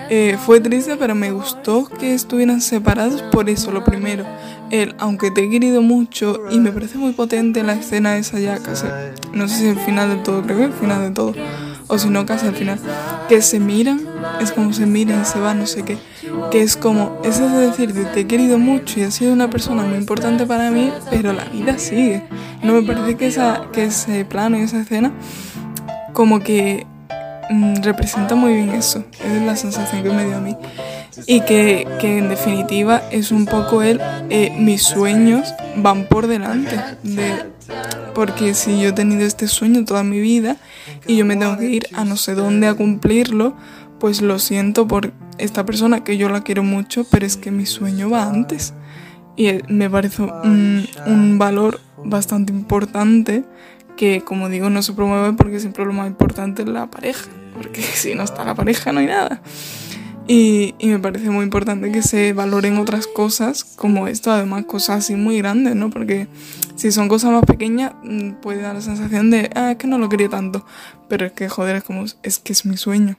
Eh, 0.10 0.38
fue 0.46 0.60
triste, 0.60 0.98
pero 0.98 1.15
me 1.15 1.32
gustó 1.32 1.86
que 1.86 2.13
estuvieran 2.13 2.60
separados 2.60 3.22
por 3.22 3.50
eso, 3.50 3.72
lo 3.72 3.86
primero. 3.86 4.25
él, 4.72 4.94
aunque 5.00 5.32
te 5.32 5.46
he 5.46 5.50
querido 5.50 5.82
mucho, 5.82 6.41
y 6.51 6.60
me 6.60 6.74
parece 6.74 6.98
muy 6.98 7.13
potente 7.13 7.63
la 7.63 7.74
escena 7.75 8.18
esa 8.18 8.39
ya 8.39 8.58
casi, 8.58 8.88
no 9.32 9.48
sé 9.48 9.56
si 9.60 9.68
el 9.68 9.80
final 9.80 10.10
del 10.10 10.22
todo, 10.22 10.41
creo 10.41 10.58
que 10.58 10.65
el 10.65 10.74
final 10.74 11.01
de 11.03 11.12
todo, 11.12 11.34
o 11.88 11.98
si 11.98 12.10
no 12.10 12.25
casi 12.25 12.46
al 12.46 12.56
final, 12.56 12.77
que 13.30 13.41
se 13.41 13.62
miran, 13.62 14.01
es 14.41 14.51
como 14.51 14.74
se 14.74 14.86
miran 14.86 15.25
se 15.25 15.39
van, 15.39 15.60
no 15.60 15.65
sé 15.65 15.84
qué, 15.84 15.98
que 16.52 16.62
es 16.62 16.76
como, 16.76 17.20
es 17.24 17.40
decir, 17.40 17.94
te 18.14 18.22
he 18.22 18.28
querido 18.28 18.58
mucho 18.58 19.00
y 19.00 19.04
has 19.04 19.14
sido 19.14 19.34
una 19.34 19.50
persona 19.50 19.84
muy 19.84 19.98
importante 19.98 20.46
para 20.46 20.72
mí, 20.72 20.92
pero 21.10 21.34
la 21.34 21.46
vida 21.46 21.78
sigue. 21.78 22.24
No 22.64 22.74
me 22.74 22.82
parece 22.82 23.16
que, 23.16 23.28
esa, 23.28 23.70
que 23.72 23.86
ese 23.86 24.26
plano 24.26 24.58
y 24.58 24.62
esa 24.62 24.82
escena 24.82 25.12
como 26.14 26.42
que 26.42 26.86
mm, 27.50 27.76
representa 27.84 28.36
muy 28.36 28.54
bien 28.54 28.70
eso, 28.72 29.04
es 29.24 29.42
la 29.42 29.56
sensación 29.56 30.04
que 30.04 30.10
me 30.10 30.26
dio 30.26 30.38
a 30.38 30.42
mí 30.42 30.56
y 31.26 31.42
que, 31.42 31.88
en 32.02 32.30
definitiva 32.30 33.02
es 33.12 33.32
un 33.32 33.46
poco 33.46 33.82
el 33.82 34.00
eh, 34.30 34.54
mis 34.58 34.84
sueños 34.84 35.54
van 35.76 36.06
por 36.06 36.28
delante 36.28 36.80
de 37.04 37.52
porque 38.14 38.54
si 38.54 38.80
yo 38.80 38.90
he 38.90 38.94
tenido 38.94 39.22
este 39.22 39.48
sueño 39.48 39.86
toda 39.86 40.04
mi 40.04 40.20
vida 40.20 40.58
y 41.08 41.18
yo 41.18 41.26
me 41.26 41.36
tengo 41.36 41.58
que 41.58 41.66
ir 41.66 41.88
a 41.94 42.04
no 42.04 42.18
sé 42.18 42.36
dónde 42.36 42.68
a 42.68 42.74
cumplirlo 42.74 43.56
pues 44.00 44.22
lo 44.22 44.40
siento 44.40 44.88
por 44.88 45.14
esta 45.38 45.66
persona 45.66 46.04
que 46.04 46.18
yo 46.18 46.30
la 46.30 46.42
quiero 46.42 46.64
mucho 46.64 47.06
pero 47.10 47.26
es 47.26 47.38
que 47.38 47.52
mi 47.52 47.66
sueño 47.66 48.10
va 48.10 48.26
antes 48.26 48.74
y 49.36 49.48
eh, 49.48 49.64
me 49.68 49.90
parece 49.90 50.24
un, 50.24 51.38
valor 51.38 51.80
bastante 52.04 52.52
importante 52.54 53.44
que 53.96 54.22
como 54.22 54.50
digo 54.50 54.70
no 54.70 54.82
se 54.82 54.94
promueve 54.94 55.34
porque 55.34 55.60
siempre 55.60 55.86
lo 55.86 55.94
más 55.94 56.08
importante 56.08 56.64
es 56.64 56.68
la 56.68 56.90
pareja 56.90 57.30
porque 57.54 57.82
si 57.94 58.16
no 58.16 58.24
está 58.24 58.44
la 58.44 58.56
pareja 58.56 58.92
no 58.92 59.00
hay 59.00 59.08
nada 59.08 59.42
y, 60.28 60.76
me 60.82 61.00
parece 61.00 61.30
muy 61.30 61.44
importante 61.44 61.92
que 61.92 62.02
se 62.02 62.34
valoren 62.34 62.78
otras 62.78 63.08
cosas 63.08 63.64
como 63.64 64.08
esto, 64.08 64.32
además 64.32 64.66
cosas 64.66 65.00
así 65.00 65.16
muy 65.16 65.38
grandes, 65.40 65.76
¿no? 65.76 65.90
Porque 65.90 66.28
si 66.76 66.92
son 66.92 67.10
cosas 67.10 67.32
más 67.32 67.44
pequeñas 67.44 67.94
mm, 68.04 68.36
puede 68.42 68.62
dar 68.62 68.76
la 68.76 68.82
sensación 68.82 69.30
de, 69.30 69.50
ah, 69.56 69.72
es 69.72 69.78
que 69.78 69.88
no 69.88 69.98
lo 69.98 70.08
quería 70.10 70.30
tanto, 70.30 70.66
pero 71.10 71.26
es 71.26 71.32
que 71.34 71.50
joder, 71.50 71.78
es 71.78 71.84
como, 71.84 72.06
es 72.24 72.40
que 72.40 72.54
es 72.54 72.66
mi 72.66 72.78
sueño. 72.78 73.18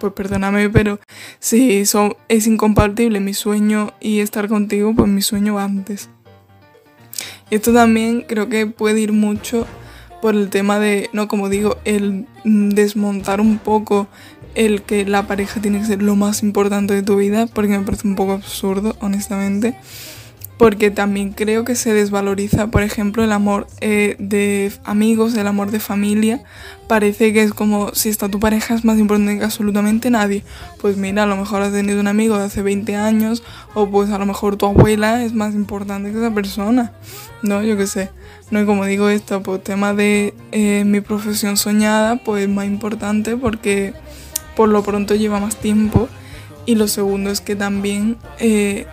Pues 0.00 0.14
perdóname, 0.14 0.70
pero 0.70 0.98
si 1.40 1.76
eso 1.76 2.16
es 2.28 2.46
incompatible 2.46 3.20
mi 3.20 3.34
sueño 3.34 3.92
y 4.00 4.20
estar 4.20 4.48
contigo, 4.48 4.94
pues 4.94 5.08
mi 5.08 5.20
sueño 5.20 5.56
va 5.56 5.64
antes. 5.64 6.08
Y 7.50 7.56
esto 7.56 7.74
también 7.74 8.22
creo 8.22 8.48
que 8.48 8.66
puede 8.66 9.00
ir 9.00 9.12
mucho 9.12 9.66
por 10.22 10.34
el 10.34 10.48
tema 10.48 10.78
de, 10.78 11.10
no 11.12 11.28
como 11.28 11.50
digo, 11.50 11.76
el 11.84 12.26
mm, 12.44 12.70
desmontar 12.70 13.42
un 13.42 13.58
poco 13.58 14.08
el 14.54 14.80
que 14.80 15.04
la 15.04 15.26
pareja 15.26 15.60
tiene 15.60 15.80
que 15.80 15.84
ser 15.84 16.02
lo 16.02 16.16
más 16.16 16.42
importante 16.42 16.94
de 16.94 17.02
tu 17.02 17.16
vida, 17.16 17.46
porque 17.46 17.76
me 17.76 17.84
parece 17.84 18.08
un 18.08 18.16
poco 18.16 18.32
absurdo, 18.32 18.96
honestamente. 19.00 19.74
Porque 20.60 20.90
también 20.90 21.32
creo 21.32 21.64
que 21.64 21.74
se 21.74 21.94
desvaloriza, 21.94 22.66
por 22.66 22.82
ejemplo, 22.82 23.24
el 23.24 23.32
amor 23.32 23.66
eh, 23.80 24.16
de 24.18 24.70
amigos, 24.84 25.34
el 25.34 25.46
amor 25.46 25.70
de 25.70 25.80
familia. 25.80 26.42
Parece 26.86 27.32
que 27.32 27.42
es 27.42 27.54
como 27.54 27.94
si 27.94 28.10
está 28.10 28.28
tu 28.28 28.40
pareja 28.40 28.74
es 28.74 28.84
más 28.84 28.98
importante 28.98 29.38
que 29.38 29.44
absolutamente 29.44 30.10
nadie. 30.10 30.44
Pues 30.78 30.98
mira, 30.98 31.22
a 31.22 31.26
lo 31.26 31.38
mejor 31.38 31.62
has 31.62 31.72
tenido 31.72 31.98
un 31.98 32.08
amigo 32.08 32.36
de 32.36 32.44
hace 32.44 32.60
20 32.60 32.94
años, 32.94 33.42
o 33.72 33.88
pues 33.88 34.10
a 34.10 34.18
lo 34.18 34.26
mejor 34.26 34.56
tu 34.56 34.66
abuela 34.66 35.24
es 35.24 35.32
más 35.32 35.54
importante 35.54 36.12
que 36.12 36.18
esa 36.18 36.34
persona. 36.34 36.92
No, 37.40 37.62
yo 37.62 37.78
qué 37.78 37.86
sé. 37.86 38.10
No, 38.50 38.60
y 38.60 38.66
como 38.66 38.84
digo 38.84 39.08
esto, 39.08 39.42
pues 39.42 39.64
tema 39.64 39.94
de 39.94 40.34
eh, 40.52 40.84
mi 40.84 41.00
profesión 41.00 41.56
soñada, 41.56 42.16
pues 42.16 42.46
más 42.50 42.66
importante 42.66 43.34
porque 43.34 43.94
por 44.56 44.68
lo 44.68 44.82
pronto 44.82 45.14
lleva 45.14 45.40
más 45.40 45.56
tiempo. 45.56 46.10
Y 46.66 46.74
lo 46.74 46.86
segundo 46.86 47.30
es 47.30 47.40
que 47.40 47.56
también 47.56 48.18
eh, 48.38 48.86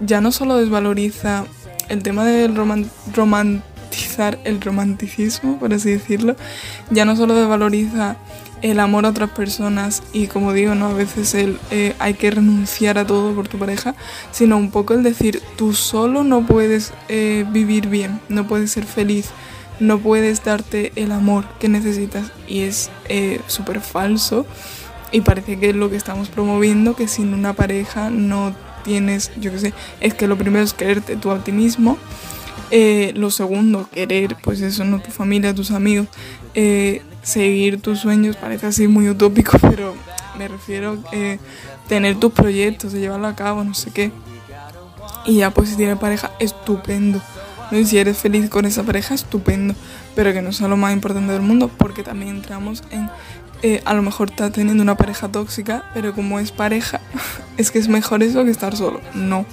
ya 0.00 0.20
no 0.20 0.32
solo 0.32 0.56
desvaloriza 0.56 1.44
el 1.88 2.02
tema 2.02 2.24
del 2.24 2.54
romantizar 2.56 4.38
el 4.44 4.60
romanticismo, 4.60 5.58
por 5.58 5.72
así 5.74 5.90
decirlo, 5.90 6.36
ya 6.90 7.04
no 7.04 7.16
solo 7.16 7.34
desvaloriza 7.34 8.16
el 8.62 8.80
amor 8.80 9.04
a 9.04 9.10
otras 9.10 9.30
personas 9.30 10.02
y 10.12 10.26
como 10.26 10.52
digo, 10.52 10.74
¿no? 10.74 10.86
a 10.86 10.94
veces 10.94 11.34
el, 11.34 11.58
eh, 11.70 11.94
hay 11.98 12.14
que 12.14 12.30
renunciar 12.30 12.98
a 12.98 13.06
todo 13.06 13.34
por 13.34 13.46
tu 13.46 13.58
pareja, 13.58 13.94
sino 14.30 14.56
un 14.56 14.70
poco 14.70 14.94
el 14.94 15.02
decir, 15.02 15.42
tú 15.56 15.74
solo 15.74 16.24
no 16.24 16.46
puedes 16.46 16.92
eh, 17.08 17.44
vivir 17.50 17.88
bien, 17.88 18.20
no 18.28 18.46
puedes 18.46 18.72
ser 18.72 18.84
feliz, 18.84 19.30
no 19.80 19.98
puedes 19.98 20.42
darte 20.42 20.92
el 20.96 21.12
amor 21.12 21.44
que 21.60 21.68
necesitas 21.68 22.30
y 22.48 22.60
es 22.60 22.90
súper 23.48 23.80
falso 23.80 24.46
y 25.12 25.20
parece 25.20 25.58
que 25.58 25.70
es 25.70 25.76
lo 25.76 25.90
que 25.90 25.96
estamos 25.96 26.28
promoviendo, 26.28 26.96
que 26.96 27.06
sin 27.06 27.34
una 27.34 27.52
pareja 27.52 28.08
no 28.08 28.54
tienes, 28.84 29.32
yo 29.36 29.50
qué 29.50 29.58
sé, 29.58 29.74
es 30.00 30.14
que 30.14 30.28
lo 30.28 30.36
primero 30.36 30.64
es 30.64 30.74
quererte 30.74 31.16
tú 31.16 31.30
a 31.30 31.42
ti 31.42 31.52
mismo. 31.52 31.98
Eh, 32.70 33.12
lo 33.16 33.30
segundo, 33.30 33.88
querer, 33.92 34.36
pues 34.42 34.60
eso, 34.60 34.84
no 34.84 35.00
tu 35.00 35.10
familia, 35.10 35.54
tus 35.54 35.70
amigos. 35.70 36.06
Eh, 36.54 37.02
seguir 37.22 37.80
tus 37.80 38.00
sueños, 38.00 38.36
parece 38.36 38.66
así 38.66 38.86
muy 38.86 39.08
utópico, 39.08 39.58
pero 39.60 39.94
me 40.38 40.48
refiero 40.48 40.98
a 41.12 41.16
eh, 41.16 41.38
tener 41.88 42.16
tus 42.16 42.32
proyectos, 42.32 42.92
llevarlo 42.92 43.26
a 43.26 43.34
cabo, 43.34 43.64
no 43.64 43.74
sé 43.74 43.90
qué. 43.90 44.12
Y 45.26 45.38
ya 45.38 45.50
pues 45.50 45.70
si 45.70 45.76
tienes 45.76 45.98
pareja, 45.98 46.32
estupendo. 46.38 47.20
Si 47.70 47.98
eres 47.98 48.18
feliz 48.18 48.50
con 48.50 48.66
esa 48.66 48.82
pareja, 48.82 49.14
estupendo. 49.14 49.74
Pero 50.14 50.32
que 50.32 50.42
no 50.42 50.52
sea 50.52 50.68
lo 50.68 50.76
más 50.76 50.92
importante 50.92 51.32
del 51.32 51.42
mundo, 51.42 51.70
porque 51.76 52.02
también 52.02 52.36
entramos 52.36 52.84
en 52.90 53.10
eh, 53.64 53.80
a 53.86 53.94
lo 53.94 54.02
mejor 54.02 54.28
está 54.28 54.50
teniendo 54.50 54.82
una 54.82 54.94
pareja 54.94 55.28
tóxica, 55.28 55.84
pero 55.94 56.14
como 56.14 56.38
es 56.38 56.52
pareja, 56.52 57.00
es 57.56 57.70
que 57.70 57.78
es 57.78 57.88
mejor 57.88 58.22
eso 58.22 58.44
que 58.44 58.50
estar 58.50 58.76
solo. 58.76 59.00
No, 59.14 59.46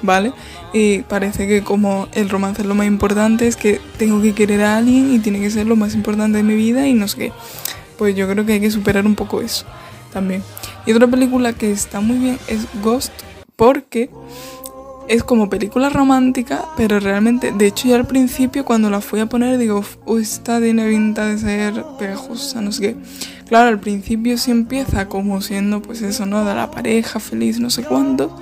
¿vale? 0.00 0.32
Y 0.72 1.00
parece 1.00 1.48
que 1.48 1.64
como 1.64 2.06
el 2.12 2.28
romance 2.28 2.62
es 2.62 2.68
lo 2.68 2.76
más 2.76 2.86
importante, 2.86 3.48
es 3.48 3.56
que 3.56 3.80
tengo 3.96 4.22
que 4.22 4.32
querer 4.32 4.62
a 4.62 4.76
alguien 4.76 5.12
y 5.12 5.18
tiene 5.18 5.40
que 5.40 5.50
ser 5.50 5.66
lo 5.66 5.74
más 5.74 5.96
importante 5.96 6.36
de 6.36 6.44
mi 6.44 6.54
vida 6.54 6.86
y 6.86 6.94
no 6.94 7.08
sé 7.08 7.18
qué. 7.18 7.32
Pues 7.98 8.14
yo 8.14 8.28
creo 8.28 8.46
que 8.46 8.52
hay 8.52 8.60
que 8.60 8.70
superar 8.70 9.04
un 9.06 9.16
poco 9.16 9.40
eso 9.40 9.66
también. 10.12 10.44
Y 10.86 10.92
otra 10.92 11.08
película 11.08 11.52
que 11.52 11.72
está 11.72 11.98
muy 11.98 12.18
bien 12.18 12.38
es 12.46 12.60
Ghost, 12.80 13.12
porque 13.56 14.08
es 15.08 15.24
como 15.24 15.48
película 15.48 15.88
romántica, 15.88 16.66
pero 16.76 17.00
realmente, 17.00 17.50
de 17.52 17.66
hecho, 17.66 17.88
yo 17.88 17.96
al 17.96 18.06
principio 18.06 18.64
cuando 18.64 18.90
la 18.90 19.00
fui 19.00 19.20
a 19.20 19.26
poner 19.26 19.56
digo, 19.56 19.82
uy, 20.04 20.22
esta 20.22 20.60
tiene 20.60 20.86
pinta 20.88 21.24
de 21.24 21.38
ser 21.38 21.84
pegajosa, 21.98 22.60
no 22.60 22.72
sé 22.72 22.82
qué. 22.82 22.96
Claro, 23.46 23.68
al 23.68 23.80
principio 23.80 24.36
sí 24.36 24.50
empieza 24.50 25.08
como 25.08 25.40
siendo, 25.40 25.80
pues 25.80 26.02
eso, 26.02 26.26
¿no? 26.26 26.44
De 26.44 26.54
la 26.54 26.70
pareja 26.70 27.20
feliz, 27.20 27.58
no 27.58 27.70
sé 27.70 27.84
cuánto, 27.84 28.36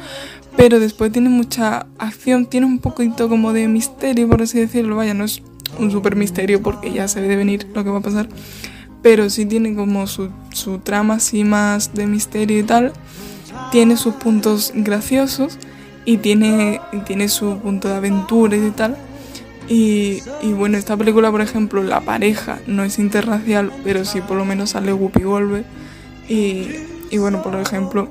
pero 0.57 0.81
después 0.81 1.13
tiene 1.13 1.29
mucha 1.29 1.87
acción, 1.99 2.47
tiene 2.47 2.67
un 2.67 2.81
poquito 2.81 3.29
como 3.29 3.53
de 3.53 3.69
misterio, 3.69 4.29
por 4.29 4.43
así 4.43 4.59
decirlo. 4.59 4.97
Vaya, 4.97 5.15
no 5.15 5.25
es 5.25 5.43
un 5.79 5.93
super 5.93 6.17
misterio 6.17 6.63
porque 6.63 6.93
ya 6.93 7.07
se 7.07 7.21
ve 7.21 7.37
venir 7.37 7.69
lo 7.75 7.85
que 7.85 7.91
va 7.91 7.99
a 7.99 8.03
pasar, 8.03 8.29
pero 9.03 9.31
sí 9.31 9.47
tiene 9.47 9.77
como 9.77 10.09
su, 10.09 10.31
su 10.53 10.79
trama 10.79 11.15
así 11.15 11.45
más 11.45 11.95
de 11.95 12.09
misterio 12.09 12.59
y 12.59 12.65
tal. 12.65 12.93
Tiene 13.71 13.97
sus 13.97 14.15
puntos 14.15 14.73
graciosos 14.75 15.59
y 16.07 16.17
tiene, 16.19 16.81
tiene 17.05 17.29
su 17.29 17.59
punto 17.59 17.89
de 17.89 17.97
aventura 17.97 18.57
y 18.57 18.71
tal. 18.71 18.97
Y, 19.69 20.23
bueno, 20.55 20.79
esta 20.79 20.97
película, 20.97 21.31
por 21.33 21.41
ejemplo, 21.41 21.83
la 21.83 22.01
pareja 22.01 22.61
no 22.69 22.85
es 22.85 22.99
interracial, 23.01 23.73
pero 23.85 24.05
sí 24.05 24.21
por 24.21 24.37
lo 24.37 24.45
menos 24.45 24.71
sale 24.71 24.93
Whoopi 24.93 25.23
Goldberg. 25.25 25.67
Y, 26.29 26.69
y 27.11 27.19
bueno, 27.19 27.43
por 27.43 27.57
ejemplo, 27.57 28.09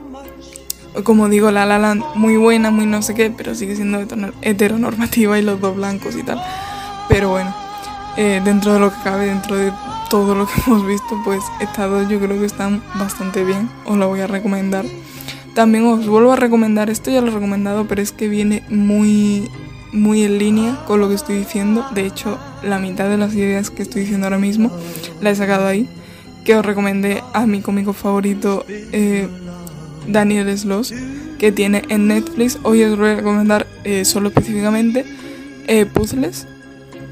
como 1.04 1.30
digo, 1.30 1.52
La 1.52 1.66
La 1.66 1.80
Land 1.80 2.04
muy 2.16 2.38
buena, 2.38 2.72
muy 2.72 2.86
no 2.86 3.02
sé 3.02 3.14
qué, 3.16 3.32
pero 3.32 3.56
sigue 3.56 3.76
siendo 3.76 4.06
heteronormativa 4.42 5.40
y 5.40 5.42
los 5.42 5.60
dos 5.62 5.76
blancos 5.76 6.16
y 6.16 6.24
tal. 6.24 6.42
Pero 7.08 7.30
bueno, 7.30 7.56
eh, 8.18 8.42
dentro 8.44 8.74
de 8.74 8.80
lo 8.80 8.92
que 8.92 9.02
cabe, 9.04 9.28
dentro 9.28 9.56
de 9.56 9.72
todo 10.10 10.36
lo 10.36 10.48
que 10.48 10.54
hemos 10.68 10.86
visto, 10.86 11.22
pues 11.24 11.42
estas 11.62 11.90
dos 11.90 12.10
yo 12.10 12.20
creo 12.20 12.40
que 12.40 12.46
están 12.46 12.84
bastante 12.96 13.44
bien. 13.44 13.70
Os 13.86 13.98
la 13.98 14.06
voy 14.06 14.20
a 14.20 14.28
recomendar. 14.28 14.86
También 15.56 15.86
os 15.86 16.06
vuelvo 16.06 16.34
a 16.34 16.36
recomendar, 16.36 16.90
esto 16.90 17.10
ya 17.10 17.22
lo 17.22 17.30
he 17.30 17.32
recomendado, 17.32 17.88
pero 17.88 18.02
es 18.02 18.12
que 18.12 18.28
viene 18.28 18.64
muy 18.70 19.50
muy 19.94 20.24
en 20.24 20.38
línea 20.38 20.84
con 20.86 21.00
lo 21.00 21.08
que 21.08 21.16
estoy 21.16 21.38
diciendo. 21.38 21.86
De 21.96 22.06
hecho, 22.06 22.38
la 22.62 22.78
mitad 22.78 23.10
de 23.10 23.18
las 23.18 23.34
ideas 23.34 23.70
que 23.70 23.82
estoy 23.82 24.02
diciendo 24.02 24.28
ahora 24.28 24.38
mismo 24.38 24.70
la 25.22 25.32
he 25.32 25.36
sacado 25.36 25.66
ahí. 25.66 25.88
Que 26.44 26.56
os 26.56 26.66
recomendé 26.66 27.24
a 27.34 27.48
mi 27.48 27.62
cómico 27.62 27.94
favorito, 27.94 28.66
eh, 28.68 29.28
Daniel 30.08 30.56
Sloss, 30.56 30.94
que 31.40 31.54
tiene 31.54 31.84
en 31.88 32.08
Netflix. 32.08 32.60
Hoy 32.64 32.84
os 32.84 32.98
voy 32.98 33.12
a 33.12 33.16
recomendar 33.16 33.66
eh, 33.86 34.06
solo 34.06 34.28
específicamente 34.28 35.06
eh, 35.68 35.86
Puzzles. 35.86 36.48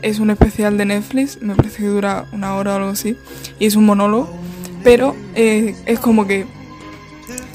Es 0.01 0.19
un 0.19 0.29
especial 0.29 0.77
de 0.77 0.85
Netflix, 0.85 1.41
me 1.41 1.55
parece 1.55 1.77
que 1.77 1.87
dura 1.87 2.25
una 2.33 2.55
hora 2.55 2.73
o 2.73 2.75
algo 2.75 2.89
así. 2.89 3.15
Y 3.57 3.67
es 3.67 3.77
un 3.77 3.85
monólogo. 3.85 4.29
Pero 4.83 5.15
es 5.33 5.97
como 5.99 6.27
que 6.27 6.45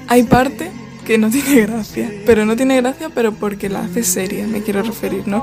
hay 0.08 0.22
parte 0.22 0.70
que 1.08 1.16
no 1.16 1.30
tiene 1.30 1.62
gracia. 1.62 2.12
Pero 2.26 2.44
no 2.44 2.54
tiene 2.54 2.76
gracia, 2.76 3.08
pero 3.08 3.32
porque 3.32 3.70
la 3.70 3.80
hace 3.80 4.04
seria, 4.04 4.46
me 4.46 4.62
quiero 4.62 4.82
referir, 4.82 5.26
¿no? 5.26 5.42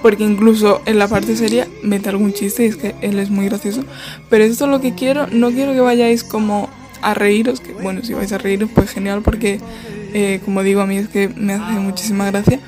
Porque 0.00 0.24
incluso 0.24 0.80
en 0.86 0.98
la 0.98 1.06
parte 1.06 1.36
seria 1.36 1.68
mete 1.82 2.08
algún 2.08 2.32
chiste 2.32 2.64
y 2.64 2.68
es 2.68 2.76
que 2.76 2.94
él 3.02 3.18
es 3.18 3.28
muy 3.28 3.44
gracioso. 3.44 3.84
Pero 4.30 4.42
esto 4.44 4.64
es 4.64 4.70
lo 4.70 4.80
que 4.80 4.94
quiero, 4.94 5.26
no 5.26 5.50
quiero 5.50 5.74
que 5.74 5.80
vayáis 5.80 6.24
como 6.24 6.70
a 7.02 7.12
reíros, 7.12 7.60
que 7.60 7.74
bueno, 7.74 8.02
si 8.02 8.14
vais 8.14 8.32
a 8.32 8.38
reíros, 8.38 8.70
pues 8.74 8.90
genial, 8.90 9.20
porque 9.20 9.60
eh, 10.14 10.40
como 10.46 10.62
digo, 10.62 10.80
a 10.80 10.86
mí 10.86 10.96
es 10.96 11.08
que 11.08 11.28
me 11.28 11.52
hace 11.52 11.78
muchísima 11.78 12.30
gracia, 12.30 12.58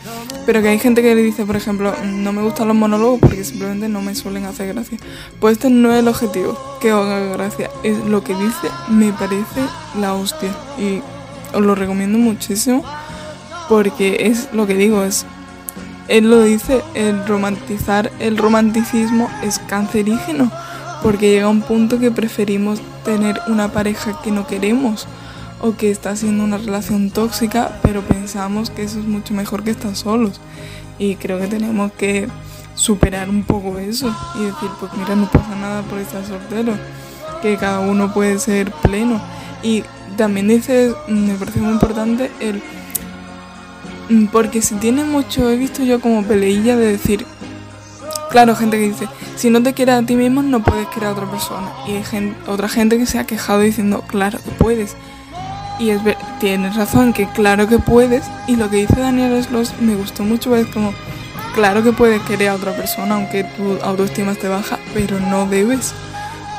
pero 0.44 0.60
que 0.60 0.68
hay 0.68 0.78
gente 0.78 1.00
que 1.00 1.14
le 1.14 1.22
dice, 1.22 1.46
por 1.46 1.56
ejemplo, 1.56 1.94
no 2.04 2.32
me 2.32 2.42
gustan 2.42 2.68
los 2.68 2.76
monólogos 2.76 3.20
porque 3.20 3.42
simplemente 3.42 3.88
no 3.88 4.02
me 4.02 4.14
suelen 4.14 4.44
hacer 4.44 4.74
gracia. 4.74 4.98
Pues 5.40 5.52
este 5.52 5.70
no 5.70 5.94
es 5.94 6.00
el 6.00 6.08
objetivo, 6.08 6.58
que 6.82 6.90
haga 6.90 7.20
gracia, 7.20 7.70
es 7.82 7.96
lo 8.04 8.22
que 8.22 8.34
dice, 8.34 8.68
me 8.90 9.14
parece 9.14 9.62
la 9.98 10.12
hostia 10.14 10.54
y 10.78 11.00
lo 11.60 11.74
recomiendo 11.74 12.18
muchísimo 12.18 12.84
porque 13.68 14.26
es 14.26 14.48
lo 14.52 14.66
que 14.66 14.74
digo, 14.74 15.02
es 15.02 15.26
él 16.08 16.28
lo 16.28 16.42
dice, 16.42 16.82
el 16.94 17.26
romantizar 17.26 18.12
el 18.18 18.36
romanticismo 18.36 19.30
es 19.42 19.58
cancerígeno, 19.58 20.50
porque 21.02 21.30
llega 21.30 21.48
un 21.48 21.62
punto 21.62 21.98
que 21.98 22.10
preferimos 22.10 22.80
tener 23.04 23.40
una 23.46 23.72
pareja 23.72 24.20
que 24.22 24.30
no 24.30 24.46
queremos 24.46 25.06
o 25.60 25.76
que 25.76 25.90
está 25.90 26.10
haciendo 26.10 26.44
una 26.44 26.58
relación 26.58 27.10
tóxica, 27.10 27.78
pero 27.82 28.02
pensamos 28.02 28.68
que 28.68 28.82
eso 28.82 28.98
es 28.98 29.06
mucho 29.06 29.32
mejor 29.32 29.62
que 29.64 29.70
estar 29.70 29.96
solos. 29.96 30.40
Y 30.98 31.16
creo 31.16 31.40
que 31.40 31.46
tenemos 31.46 31.90
que 31.92 32.28
superar 32.74 33.30
un 33.30 33.44
poco 33.44 33.78
eso 33.78 34.14
y 34.34 34.44
decir, 34.44 34.68
pues 34.78 34.92
mira, 34.94 35.16
no 35.16 35.30
pasa 35.30 35.54
nada 35.56 35.82
por 35.82 35.98
estar 35.98 36.24
soltero, 36.24 36.74
que 37.40 37.56
cada 37.56 37.80
uno 37.80 38.12
puede 38.12 38.38
ser 38.38 38.70
pleno. 38.72 39.20
Y 39.62 39.84
también 40.14 40.48
dice, 40.48 40.92
me 41.08 41.34
parece 41.34 41.60
muy 41.60 41.72
importante 41.72 42.30
el 42.40 42.62
Mm, 44.08 44.26
porque 44.26 44.60
si 44.60 44.74
tiene 44.76 45.04
mucho, 45.04 45.48
he 45.50 45.56
visto 45.56 45.82
yo 45.82 46.00
como 46.00 46.22
peleilla 46.24 46.76
de 46.76 46.86
decir, 46.86 47.24
claro, 48.30 48.54
gente 48.54 48.78
que 48.78 48.88
dice, 48.88 49.08
si 49.36 49.48
no 49.48 49.62
te 49.62 49.72
quieres 49.72 49.94
a 49.94 50.02
ti 50.04 50.14
mismo 50.14 50.42
no 50.42 50.62
puedes 50.62 50.86
querer 50.88 51.08
a 51.08 51.12
otra 51.12 51.30
persona. 51.30 51.72
Y 51.86 51.92
hay 51.92 52.04
gente, 52.04 52.36
otra 52.50 52.68
gente 52.68 52.98
que 52.98 53.06
se 53.06 53.18
ha 53.18 53.24
quejado 53.24 53.60
diciendo, 53.60 54.04
claro 54.06 54.38
que 54.38 54.50
puedes. 54.50 54.96
Y 55.78 55.90
es 55.90 56.00
tienes 56.38 56.76
razón 56.76 57.12
que 57.12 57.26
claro 57.28 57.66
que 57.66 57.78
puedes. 57.78 58.24
Y 58.46 58.56
lo 58.56 58.68
que 58.68 58.76
dice 58.76 59.00
Daniel 59.00 59.42
Sloss 59.42 59.72
me 59.80 59.94
gustó 59.94 60.22
mucho, 60.22 60.54
es 60.54 60.66
como, 60.66 60.92
claro 61.54 61.82
que 61.82 61.92
puedes 61.92 62.20
querer 62.22 62.50
a 62.50 62.54
otra 62.54 62.76
persona 62.76 63.14
aunque 63.14 63.44
tu 63.44 63.78
autoestima 63.82 64.32
esté 64.32 64.48
baja, 64.48 64.78
pero 64.92 65.18
no 65.18 65.46
debes. 65.46 65.94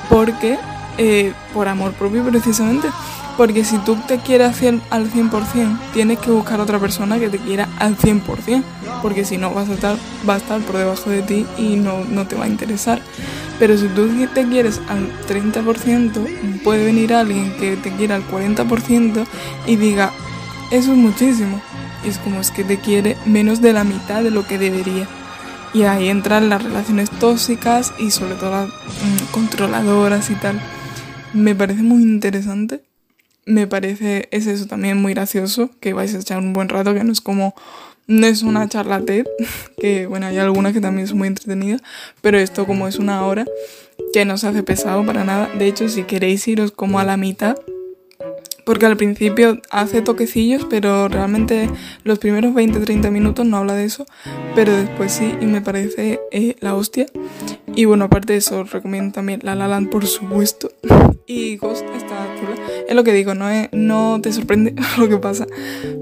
Porque, 0.09 0.57
eh, 0.97 1.33
por 1.53 1.67
amor 1.67 1.93
propio 1.93 2.23
precisamente. 2.23 2.89
Porque 3.37 3.65
si 3.65 3.77
tú 3.79 3.97
te 4.07 4.19
quieres 4.19 4.61
al 4.89 5.11
100%, 5.11 5.77
tienes 5.93 6.19
que 6.19 6.31
buscar 6.31 6.61
otra 6.61 6.79
persona 6.79 7.19
que 7.19 7.29
te 7.29 7.37
quiera 7.37 7.67
al 7.79 7.97
100%. 7.97 8.63
Porque 9.01 9.25
si 9.25 9.37
no, 9.37 9.53
vas 9.53 9.69
a 9.69 9.73
estar, 9.73 9.97
va 10.27 10.35
a 10.35 10.37
estar 10.37 10.61
por 10.61 10.77
debajo 10.77 11.09
de 11.09 11.21
ti 11.21 11.45
y 11.57 11.75
no, 11.75 12.05
no 12.05 12.27
te 12.27 12.35
va 12.35 12.45
a 12.45 12.47
interesar. 12.47 13.01
Pero 13.59 13.77
si 13.77 13.87
tú 13.89 14.09
te 14.33 14.47
quieres 14.47 14.81
al 14.87 15.11
30%, 15.27 16.61
puede 16.63 16.85
venir 16.85 17.13
alguien 17.13 17.53
que 17.57 17.75
te 17.75 17.91
quiera 17.91 18.15
al 18.15 18.27
40% 18.27 19.25
y 19.67 19.75
diga, 19.75 20.11
eso 20.71 20.91
es 20.93 20.97
muchísimo. 20.97 21.61
Y 22.05 22.09
es 22.09 22.17
como 22.19 22.39
es 22.39 22.51
que 22.51 22.63
te 22.63 22.79
quiere 22.79 23.17
menos 23.25 23.61
de 23.61 23.73
la 23.73 23.83
mitad 23.83 24.23
de 24.23 24.31
lo 24.31 24.47
que 24.47 24.57
debería. 24.57 25.07
Y 25.73 25.83
ahí 25.83 26.07
entran 26.07 26.49
las 26.49 26.63
relaciones 26.63 27.09
tóxicas 27.09 27.93
y 27.99 28.11
sobre 28.11 28.35
todo 28.35 28.51
las 28.51 28.69
mm, 28.69 29.31
controladoras 29.31 30.29
y 30.29 30.35
tal. 30.35 30.61
Me 31.33 31.53
parece 31.53 31.83
muy 31.83 32.01
interesante 32.01 32.81
me 33.45 33.67
parece, 33.67 34.27
es 34.31 34.47
eso 34.47 34.65
también 34.65 34.97
muy 34.97 35.13
gracioso, 35.13 35.69
que 35.79 35.93
vais 35.93 36.13
a 36.15 36.19
echar 36.19 36.39
un 36.39 36.53
buen 36.53 36.69
rato, 36.69 36.93
que 36.93 37.03
no 37.03 37.11
es 37.11 37.21
como, 37.21 37.55
no 38.07 38.25
es 38.25 38.41
una 38.41 38.67
charla 38.67 39.01
TED, 39.01 39.25
que 39.77 40.07
bueno, 40.07 40.27
hay 40.27 40.37
algunas 40.37 40.73
que 40.73 40.81
también 40.81 41.07
son 41.07 41.19
muy 41.19 41.27
entretenidas, 41.27 41.81
pero 42.21 42.37
esto 42.37 42.65
como 42.65 42.87
es 42.87 42.97
una 42.97 43.25
hora, 43.25 43.45
que 44.13 44.25
no 44.25 44.37
se 44.37 44.47
hace 44.47 44.63
pesado 44.63 45.05
para 45.05 45.23
nada. 45.23 45.49
De 45.57 45.67
hecho, 45.67 45.87
si 45.89 46.03
queréis 46.03 46.47
iros 46.47 46.71
como 46.71 46.99
a 46.99 47.03
la 47.03 47.17
mitad, 47.17 47.57
porque 48.65 48.87
al 48.87 48.97
principio 48.97 49.61
hace 49.69 50.01
toquecillos, 50.01 50.65
pero 50.69 51.07
realmente 51.07 51.69
los 52.03 52.17
primeros 52.17 52.53
20-30 52.53 53.11
minutos 53.11 53.45
no 53.45 53.57
habla 53.57 53.75
de 53.75 53.85
eso, 53.85 54.05
pero 54.55 54.75
después 54.75 55.11
sí, 55.11 55.35
y 55.39 55.45
me 55.45 55.61
parece 55.61 56.19
eh, 56.31 56.55
la 56.59 56.73
hostia. 56.73 57.05
Y 57.75 57.83
bueno, 57.85 58.05
aparte 58.05 58.33
de 58.33 58.39
eso, 58.39 58.63
recomiendo 58.63 59.13
también 59.13 59.41
La 59.43 59.53
La 59.53 59.67
Land, 59.67 59.89
por 59.89 60.05
supuesto. 60.05 60.71
Y 61.27 61.57
Ghost 61.57 61.83
está 61.95 62.27
chula. 62.39 62.55
Es 62.87 62.95
lo 62.95 63.03
que 63.03 63.11
digo, 63.11 63.33
no, 63.33 63.47
no 63.71 64.19
te 64.21 64.31
sorprende 64.31 64.75
lo 64.99 65.09
que 65.09 65.17
pasa, 65.17 65.47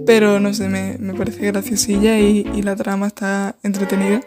pero 0.05 0.41
no 0.41 0.53
sé, 0.53 0.67
me, 0.67 0.97
me 0.99 1.13
parece 1.13 1.45
graciosilla 1.47 2.19
y, 2.19 2.45
y, 2.53 2.61
la 2.61 2.75
trama 2.75 3.07
está 3.07 3.55
entretenida. 3.63 4.19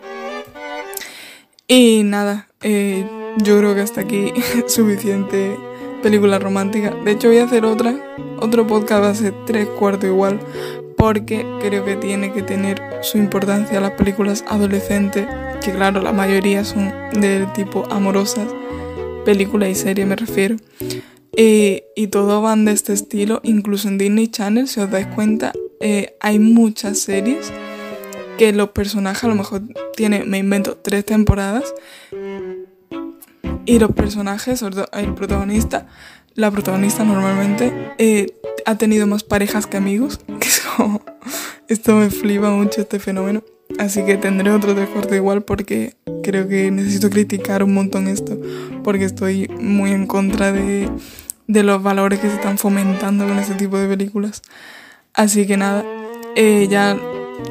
Y 1.69 2.03
nada, 2.03 2.49
eh, 2.63 3.07
yo 3.43 3.59
creo 3.59 3.75
que 3.75 3.83
hasta 3.83 4.01
aquí 4.01 4.33
suficiente 4.69 5.57
película 6.03 6.39
romántica. 6.39 6.95
De 7.05 7.11
hecho, 7.11 7.29
voy 7.29 7.39
a 7.39 7.45
hacer 7.45 7.67
otra, 7.67 7.95
otro 8.39 8.67
podcast 8.67 9.05
hace 9.05 9.35
tres 9.45 9.67
cuartos 9.67 10.09
igual, 10.09 10.41
porque 10.97 11.45
creo 11.61 11.85
que 11.85 11.97
tiene 11.97 12.33
que 12.33 12.43
tener 12.43 12.81
su 13.03 13.19
importancia 13.19 13.81
las 13.81 13.93
películas 13.93 14.45
adolescentes, 14.49 15.27
que 15.61 15.73
claro, 15.73 16.01
la 16.03 16.13
mayoría 16.13 16.65
son 16.65 16.93
del 17.13 17.53
tipo 17.53 17.85
amorosas, 17.91 18.49
película 19.25 19.69
y 19.69 19.75
serie 19.75 20.07
me 20.07 20.17
refiero. 20.17 20.57
Eh, 21.37 21.85
y 21.95 22.07
todo 22.07 22.41
van 22.41 22.65
de 22.65 22.73
este 22.73 22.93
estilo, 22.93 23.41
incluso 23.43 23.89
en 23.89 23.99
Disney 23.99 24.29
Channel, 24.29 24.69
si 24.69 24.81
os 24.81 24.91
dais 24.91 25.07
cuenta, 25.09 25.53
eh, 25.81 26.17
hay 26.21 26.39
muchas 26.39 26.99
series 26.99 27.53
que 28.39 28.53
los 28.53 28.71
personajes 28.71 29.25
a 29.25 29.29
lo 29.29 29.35
mejor 29.35 29.63
tienen, 29.95 30.29
me 30.31 30.39
invento, 30.39 30.77
tres 30.77 31.05
temporadas 31.05 31.75
y 33.67 33.79
los 33.79 33.93
personajes, 33.93 34.63
el 34.63 35.15
protagonista, 35.15 35.87
la 36.35 36.51
protagonista 36.51 37.05
normalmente 37.05 37.73
eh, 37.99 38.27
ha 38.65 38.77
tenido 38.79 39.07
más 39.07 39.25
parejas 39.25 39.67
que 39.67 39.77
amigos, 39.77 40.21
que 40.41 40.49
es 40.49 40.61
como, 40.61 41.03
esto 41.69 41.97
me 41.97 42.11
flipa 42.11 42.51
mucho 42.51 42.81
este 42.81 42.99
fenómeno. 42.99 43.43
Así 43.79 44.05
que 44.05 44.17
tendré 44.17 44.51
otro 44.51 44.75
de 44.75 44.87
corte 44.87 45.17
igual 45.17 45.43
porque 45.43 45.95
creo 46.23 46.49
que 46.49 46.71
necesito 46.71 47.11
criticar 47.11 47.63
un 47.63 47.75
montón 47.75 48.09
esto, 48.09 48.39
porque 48.83 49.05
estoy 49.05 49.49
muy 49.61 49.93
en 49.93 50.07
contra 50.07 50.53
de, 50.53 50.89
de 51.47 51.63
los 51.63 51.83
valores 51.83 52.21
que 52.21 52.29
se 52.29 52.37
están 52.37 52.59
fomentando 52.59 53.27
con 53.27 53.39
este 53.39 53.55
tipo 53.55 53.77
de 53.79 53.89
películas. 53.89 54.43
Así 55.13 55.47
que 55.47 55.57
nada, 55.57 55.85
eh, 56.37 56.69
ya 56.71 56.99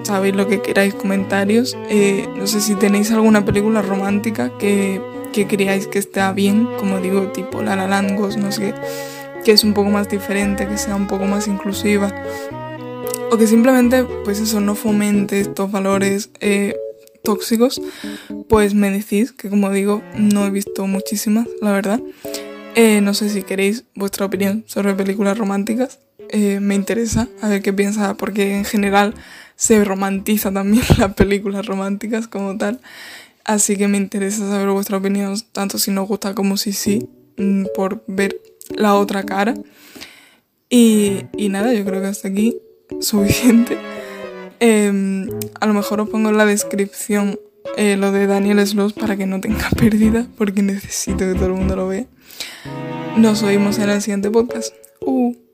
sabéis 0.03 0.35
lo 0.35 0.47
que 0.47 0.61
queráis, 0.61 0.93
comentarios. 0.93 1.77
Eh, 1.89 2.27
no 2.37 2.47
sé 2.47 2.61
si 2.61 2.75
tenéis 2.75 3.11
alguna 3.11 3.45
película 3.45 3.81
romántica 3.81 4.51
que 4.57 5.01
que 5.35 5.47
creáis 5.47 5.87
que 5.87 5.99
está 5.99 6.31
bien, 6.31 6.65
como 6.79 7.01
digo, 7.01 7.27
tipo 7.33 7.61
La 7.61 7.75
La 7.75 8.01
no 8.01 8.51
sé, 8.53 8.73
que 9.43 9.51
es 9.51 9.65
un 9.65 9.73
poco 9.73 9.89
más 9.89 10.07
diferente, 10.07 10.65
que 10.65 10.77
sea 10.77 10.95
un 10.95 11.07
poco 11.07 11.25
más 11.25 11.49
inclusiva, 11.49 12.09
o 13.31 13.37
que 13.37 13.47
simplemente, 13.47 14.05
pues 14.23 14.39
eso, 14.39 14.59
no 14.59 14.75
fomente 14.75 15.39
estos 15.39 15.71
valores 15.71 16.29
eh, 16.39 16.75
tóxicos, 17.23 17.81
pues 18.47 18.73
me 18.73 18.91
decís, 18.91 19.31
que 19.31 19.49
como 19.49 19.71
digo, 19.71 20.01
no 20.17 20.45
he 20.45 20.51
visto 20.51 20.87
muchísimas, 20.87 21.47
la 21.61 21.71
verdad. 21.71 22.01
Eh, 22.75 23.01
no 23.01 23.13
sé 23.13 23.29
si 23.29 23.43
queréis 23.43 23.85
vuestra 23.95 24.25
opinión 24.25 24.63
sobre 24.67 24.93
películas 24.93 25.37
románticas. 25.37 25.99
Eh, 26.29 26.59
me 26.59 26.75
interesa 26.75 27.27
a 27.41 27.49
ver 27.49 27.61
qué 27.61 27.71
piensa, 27.71 28.15
porque 28.15 28.57
en 28.57 28.65
general 28.65 29.13
se 29.55 29.83
romantiza 29.83 30.51
también 30.51 30.83
las 30.97 31.13
películas 31.13 31.65
románticas 31.65 32.27
como 32.27 32.57
tal. 32.57 32.79
Así 33.43 33.77
que 33.77 33.87
me 33.87 33.97
interesa 33.97 34.49
saber 34.49 34.69
vuestra 34.69 34.97
opinión, 34.97 35.35
tanto 35.51 35.77
si 35.77 35.91
nos 35.91 36.07
gusta 36.07 36.33
como 36.33 36.57
si 36.57 36.73
sí, 36.73 37.07
mm, 37.37 37.65
por 37.75 38.03
ver 38.07 38.41
la 38.75 38.95
otra 38.95 39.23
cara. 39.23 39.53
Y, 40.69 41.25
nada, 41.49 41.73
yo 41.73 41.85
creo 41.85 42.01
que 42.01 42.07
hasta 42.07 42.27
aquí 42.27 42.57
suficiente. 43.01 43.77
Em, 44.59 45.29
a 45.59 45.65
lo 45.65 45.73
mejor 45.73 46.01
os 46.01 46.09
pongo 46.09 46.29
en 46.29 46.37
la 46.37 46.45
descripción 46.45 47.39
eh, 47.77 47.97
lo 47.97 48.11
de 48.11 48.27
Daniel 48.27 48.65
Sloss 48.65 48.93
para 48.93 49.17
que 49.17 49.25
no 49.25 49.41
tenga 49.41 49.69
pérdida, 49.77 50.27
porque 50.37 50.61
necesito 50.61 51.19
que 51.19 51.33
todo 51.33 51.47
el 51.47 51.53
mundo 51.53 51.75
lo 51.75 51.87
vea. 51.87 52.05
Nos 53.17 53.43
oímos 53.43 53.79
en 53.79 53.89
el 53.89 54.01
siguiente 54.01 54.29
podcast. 54.29 54.73
Uh. 55.01 55.44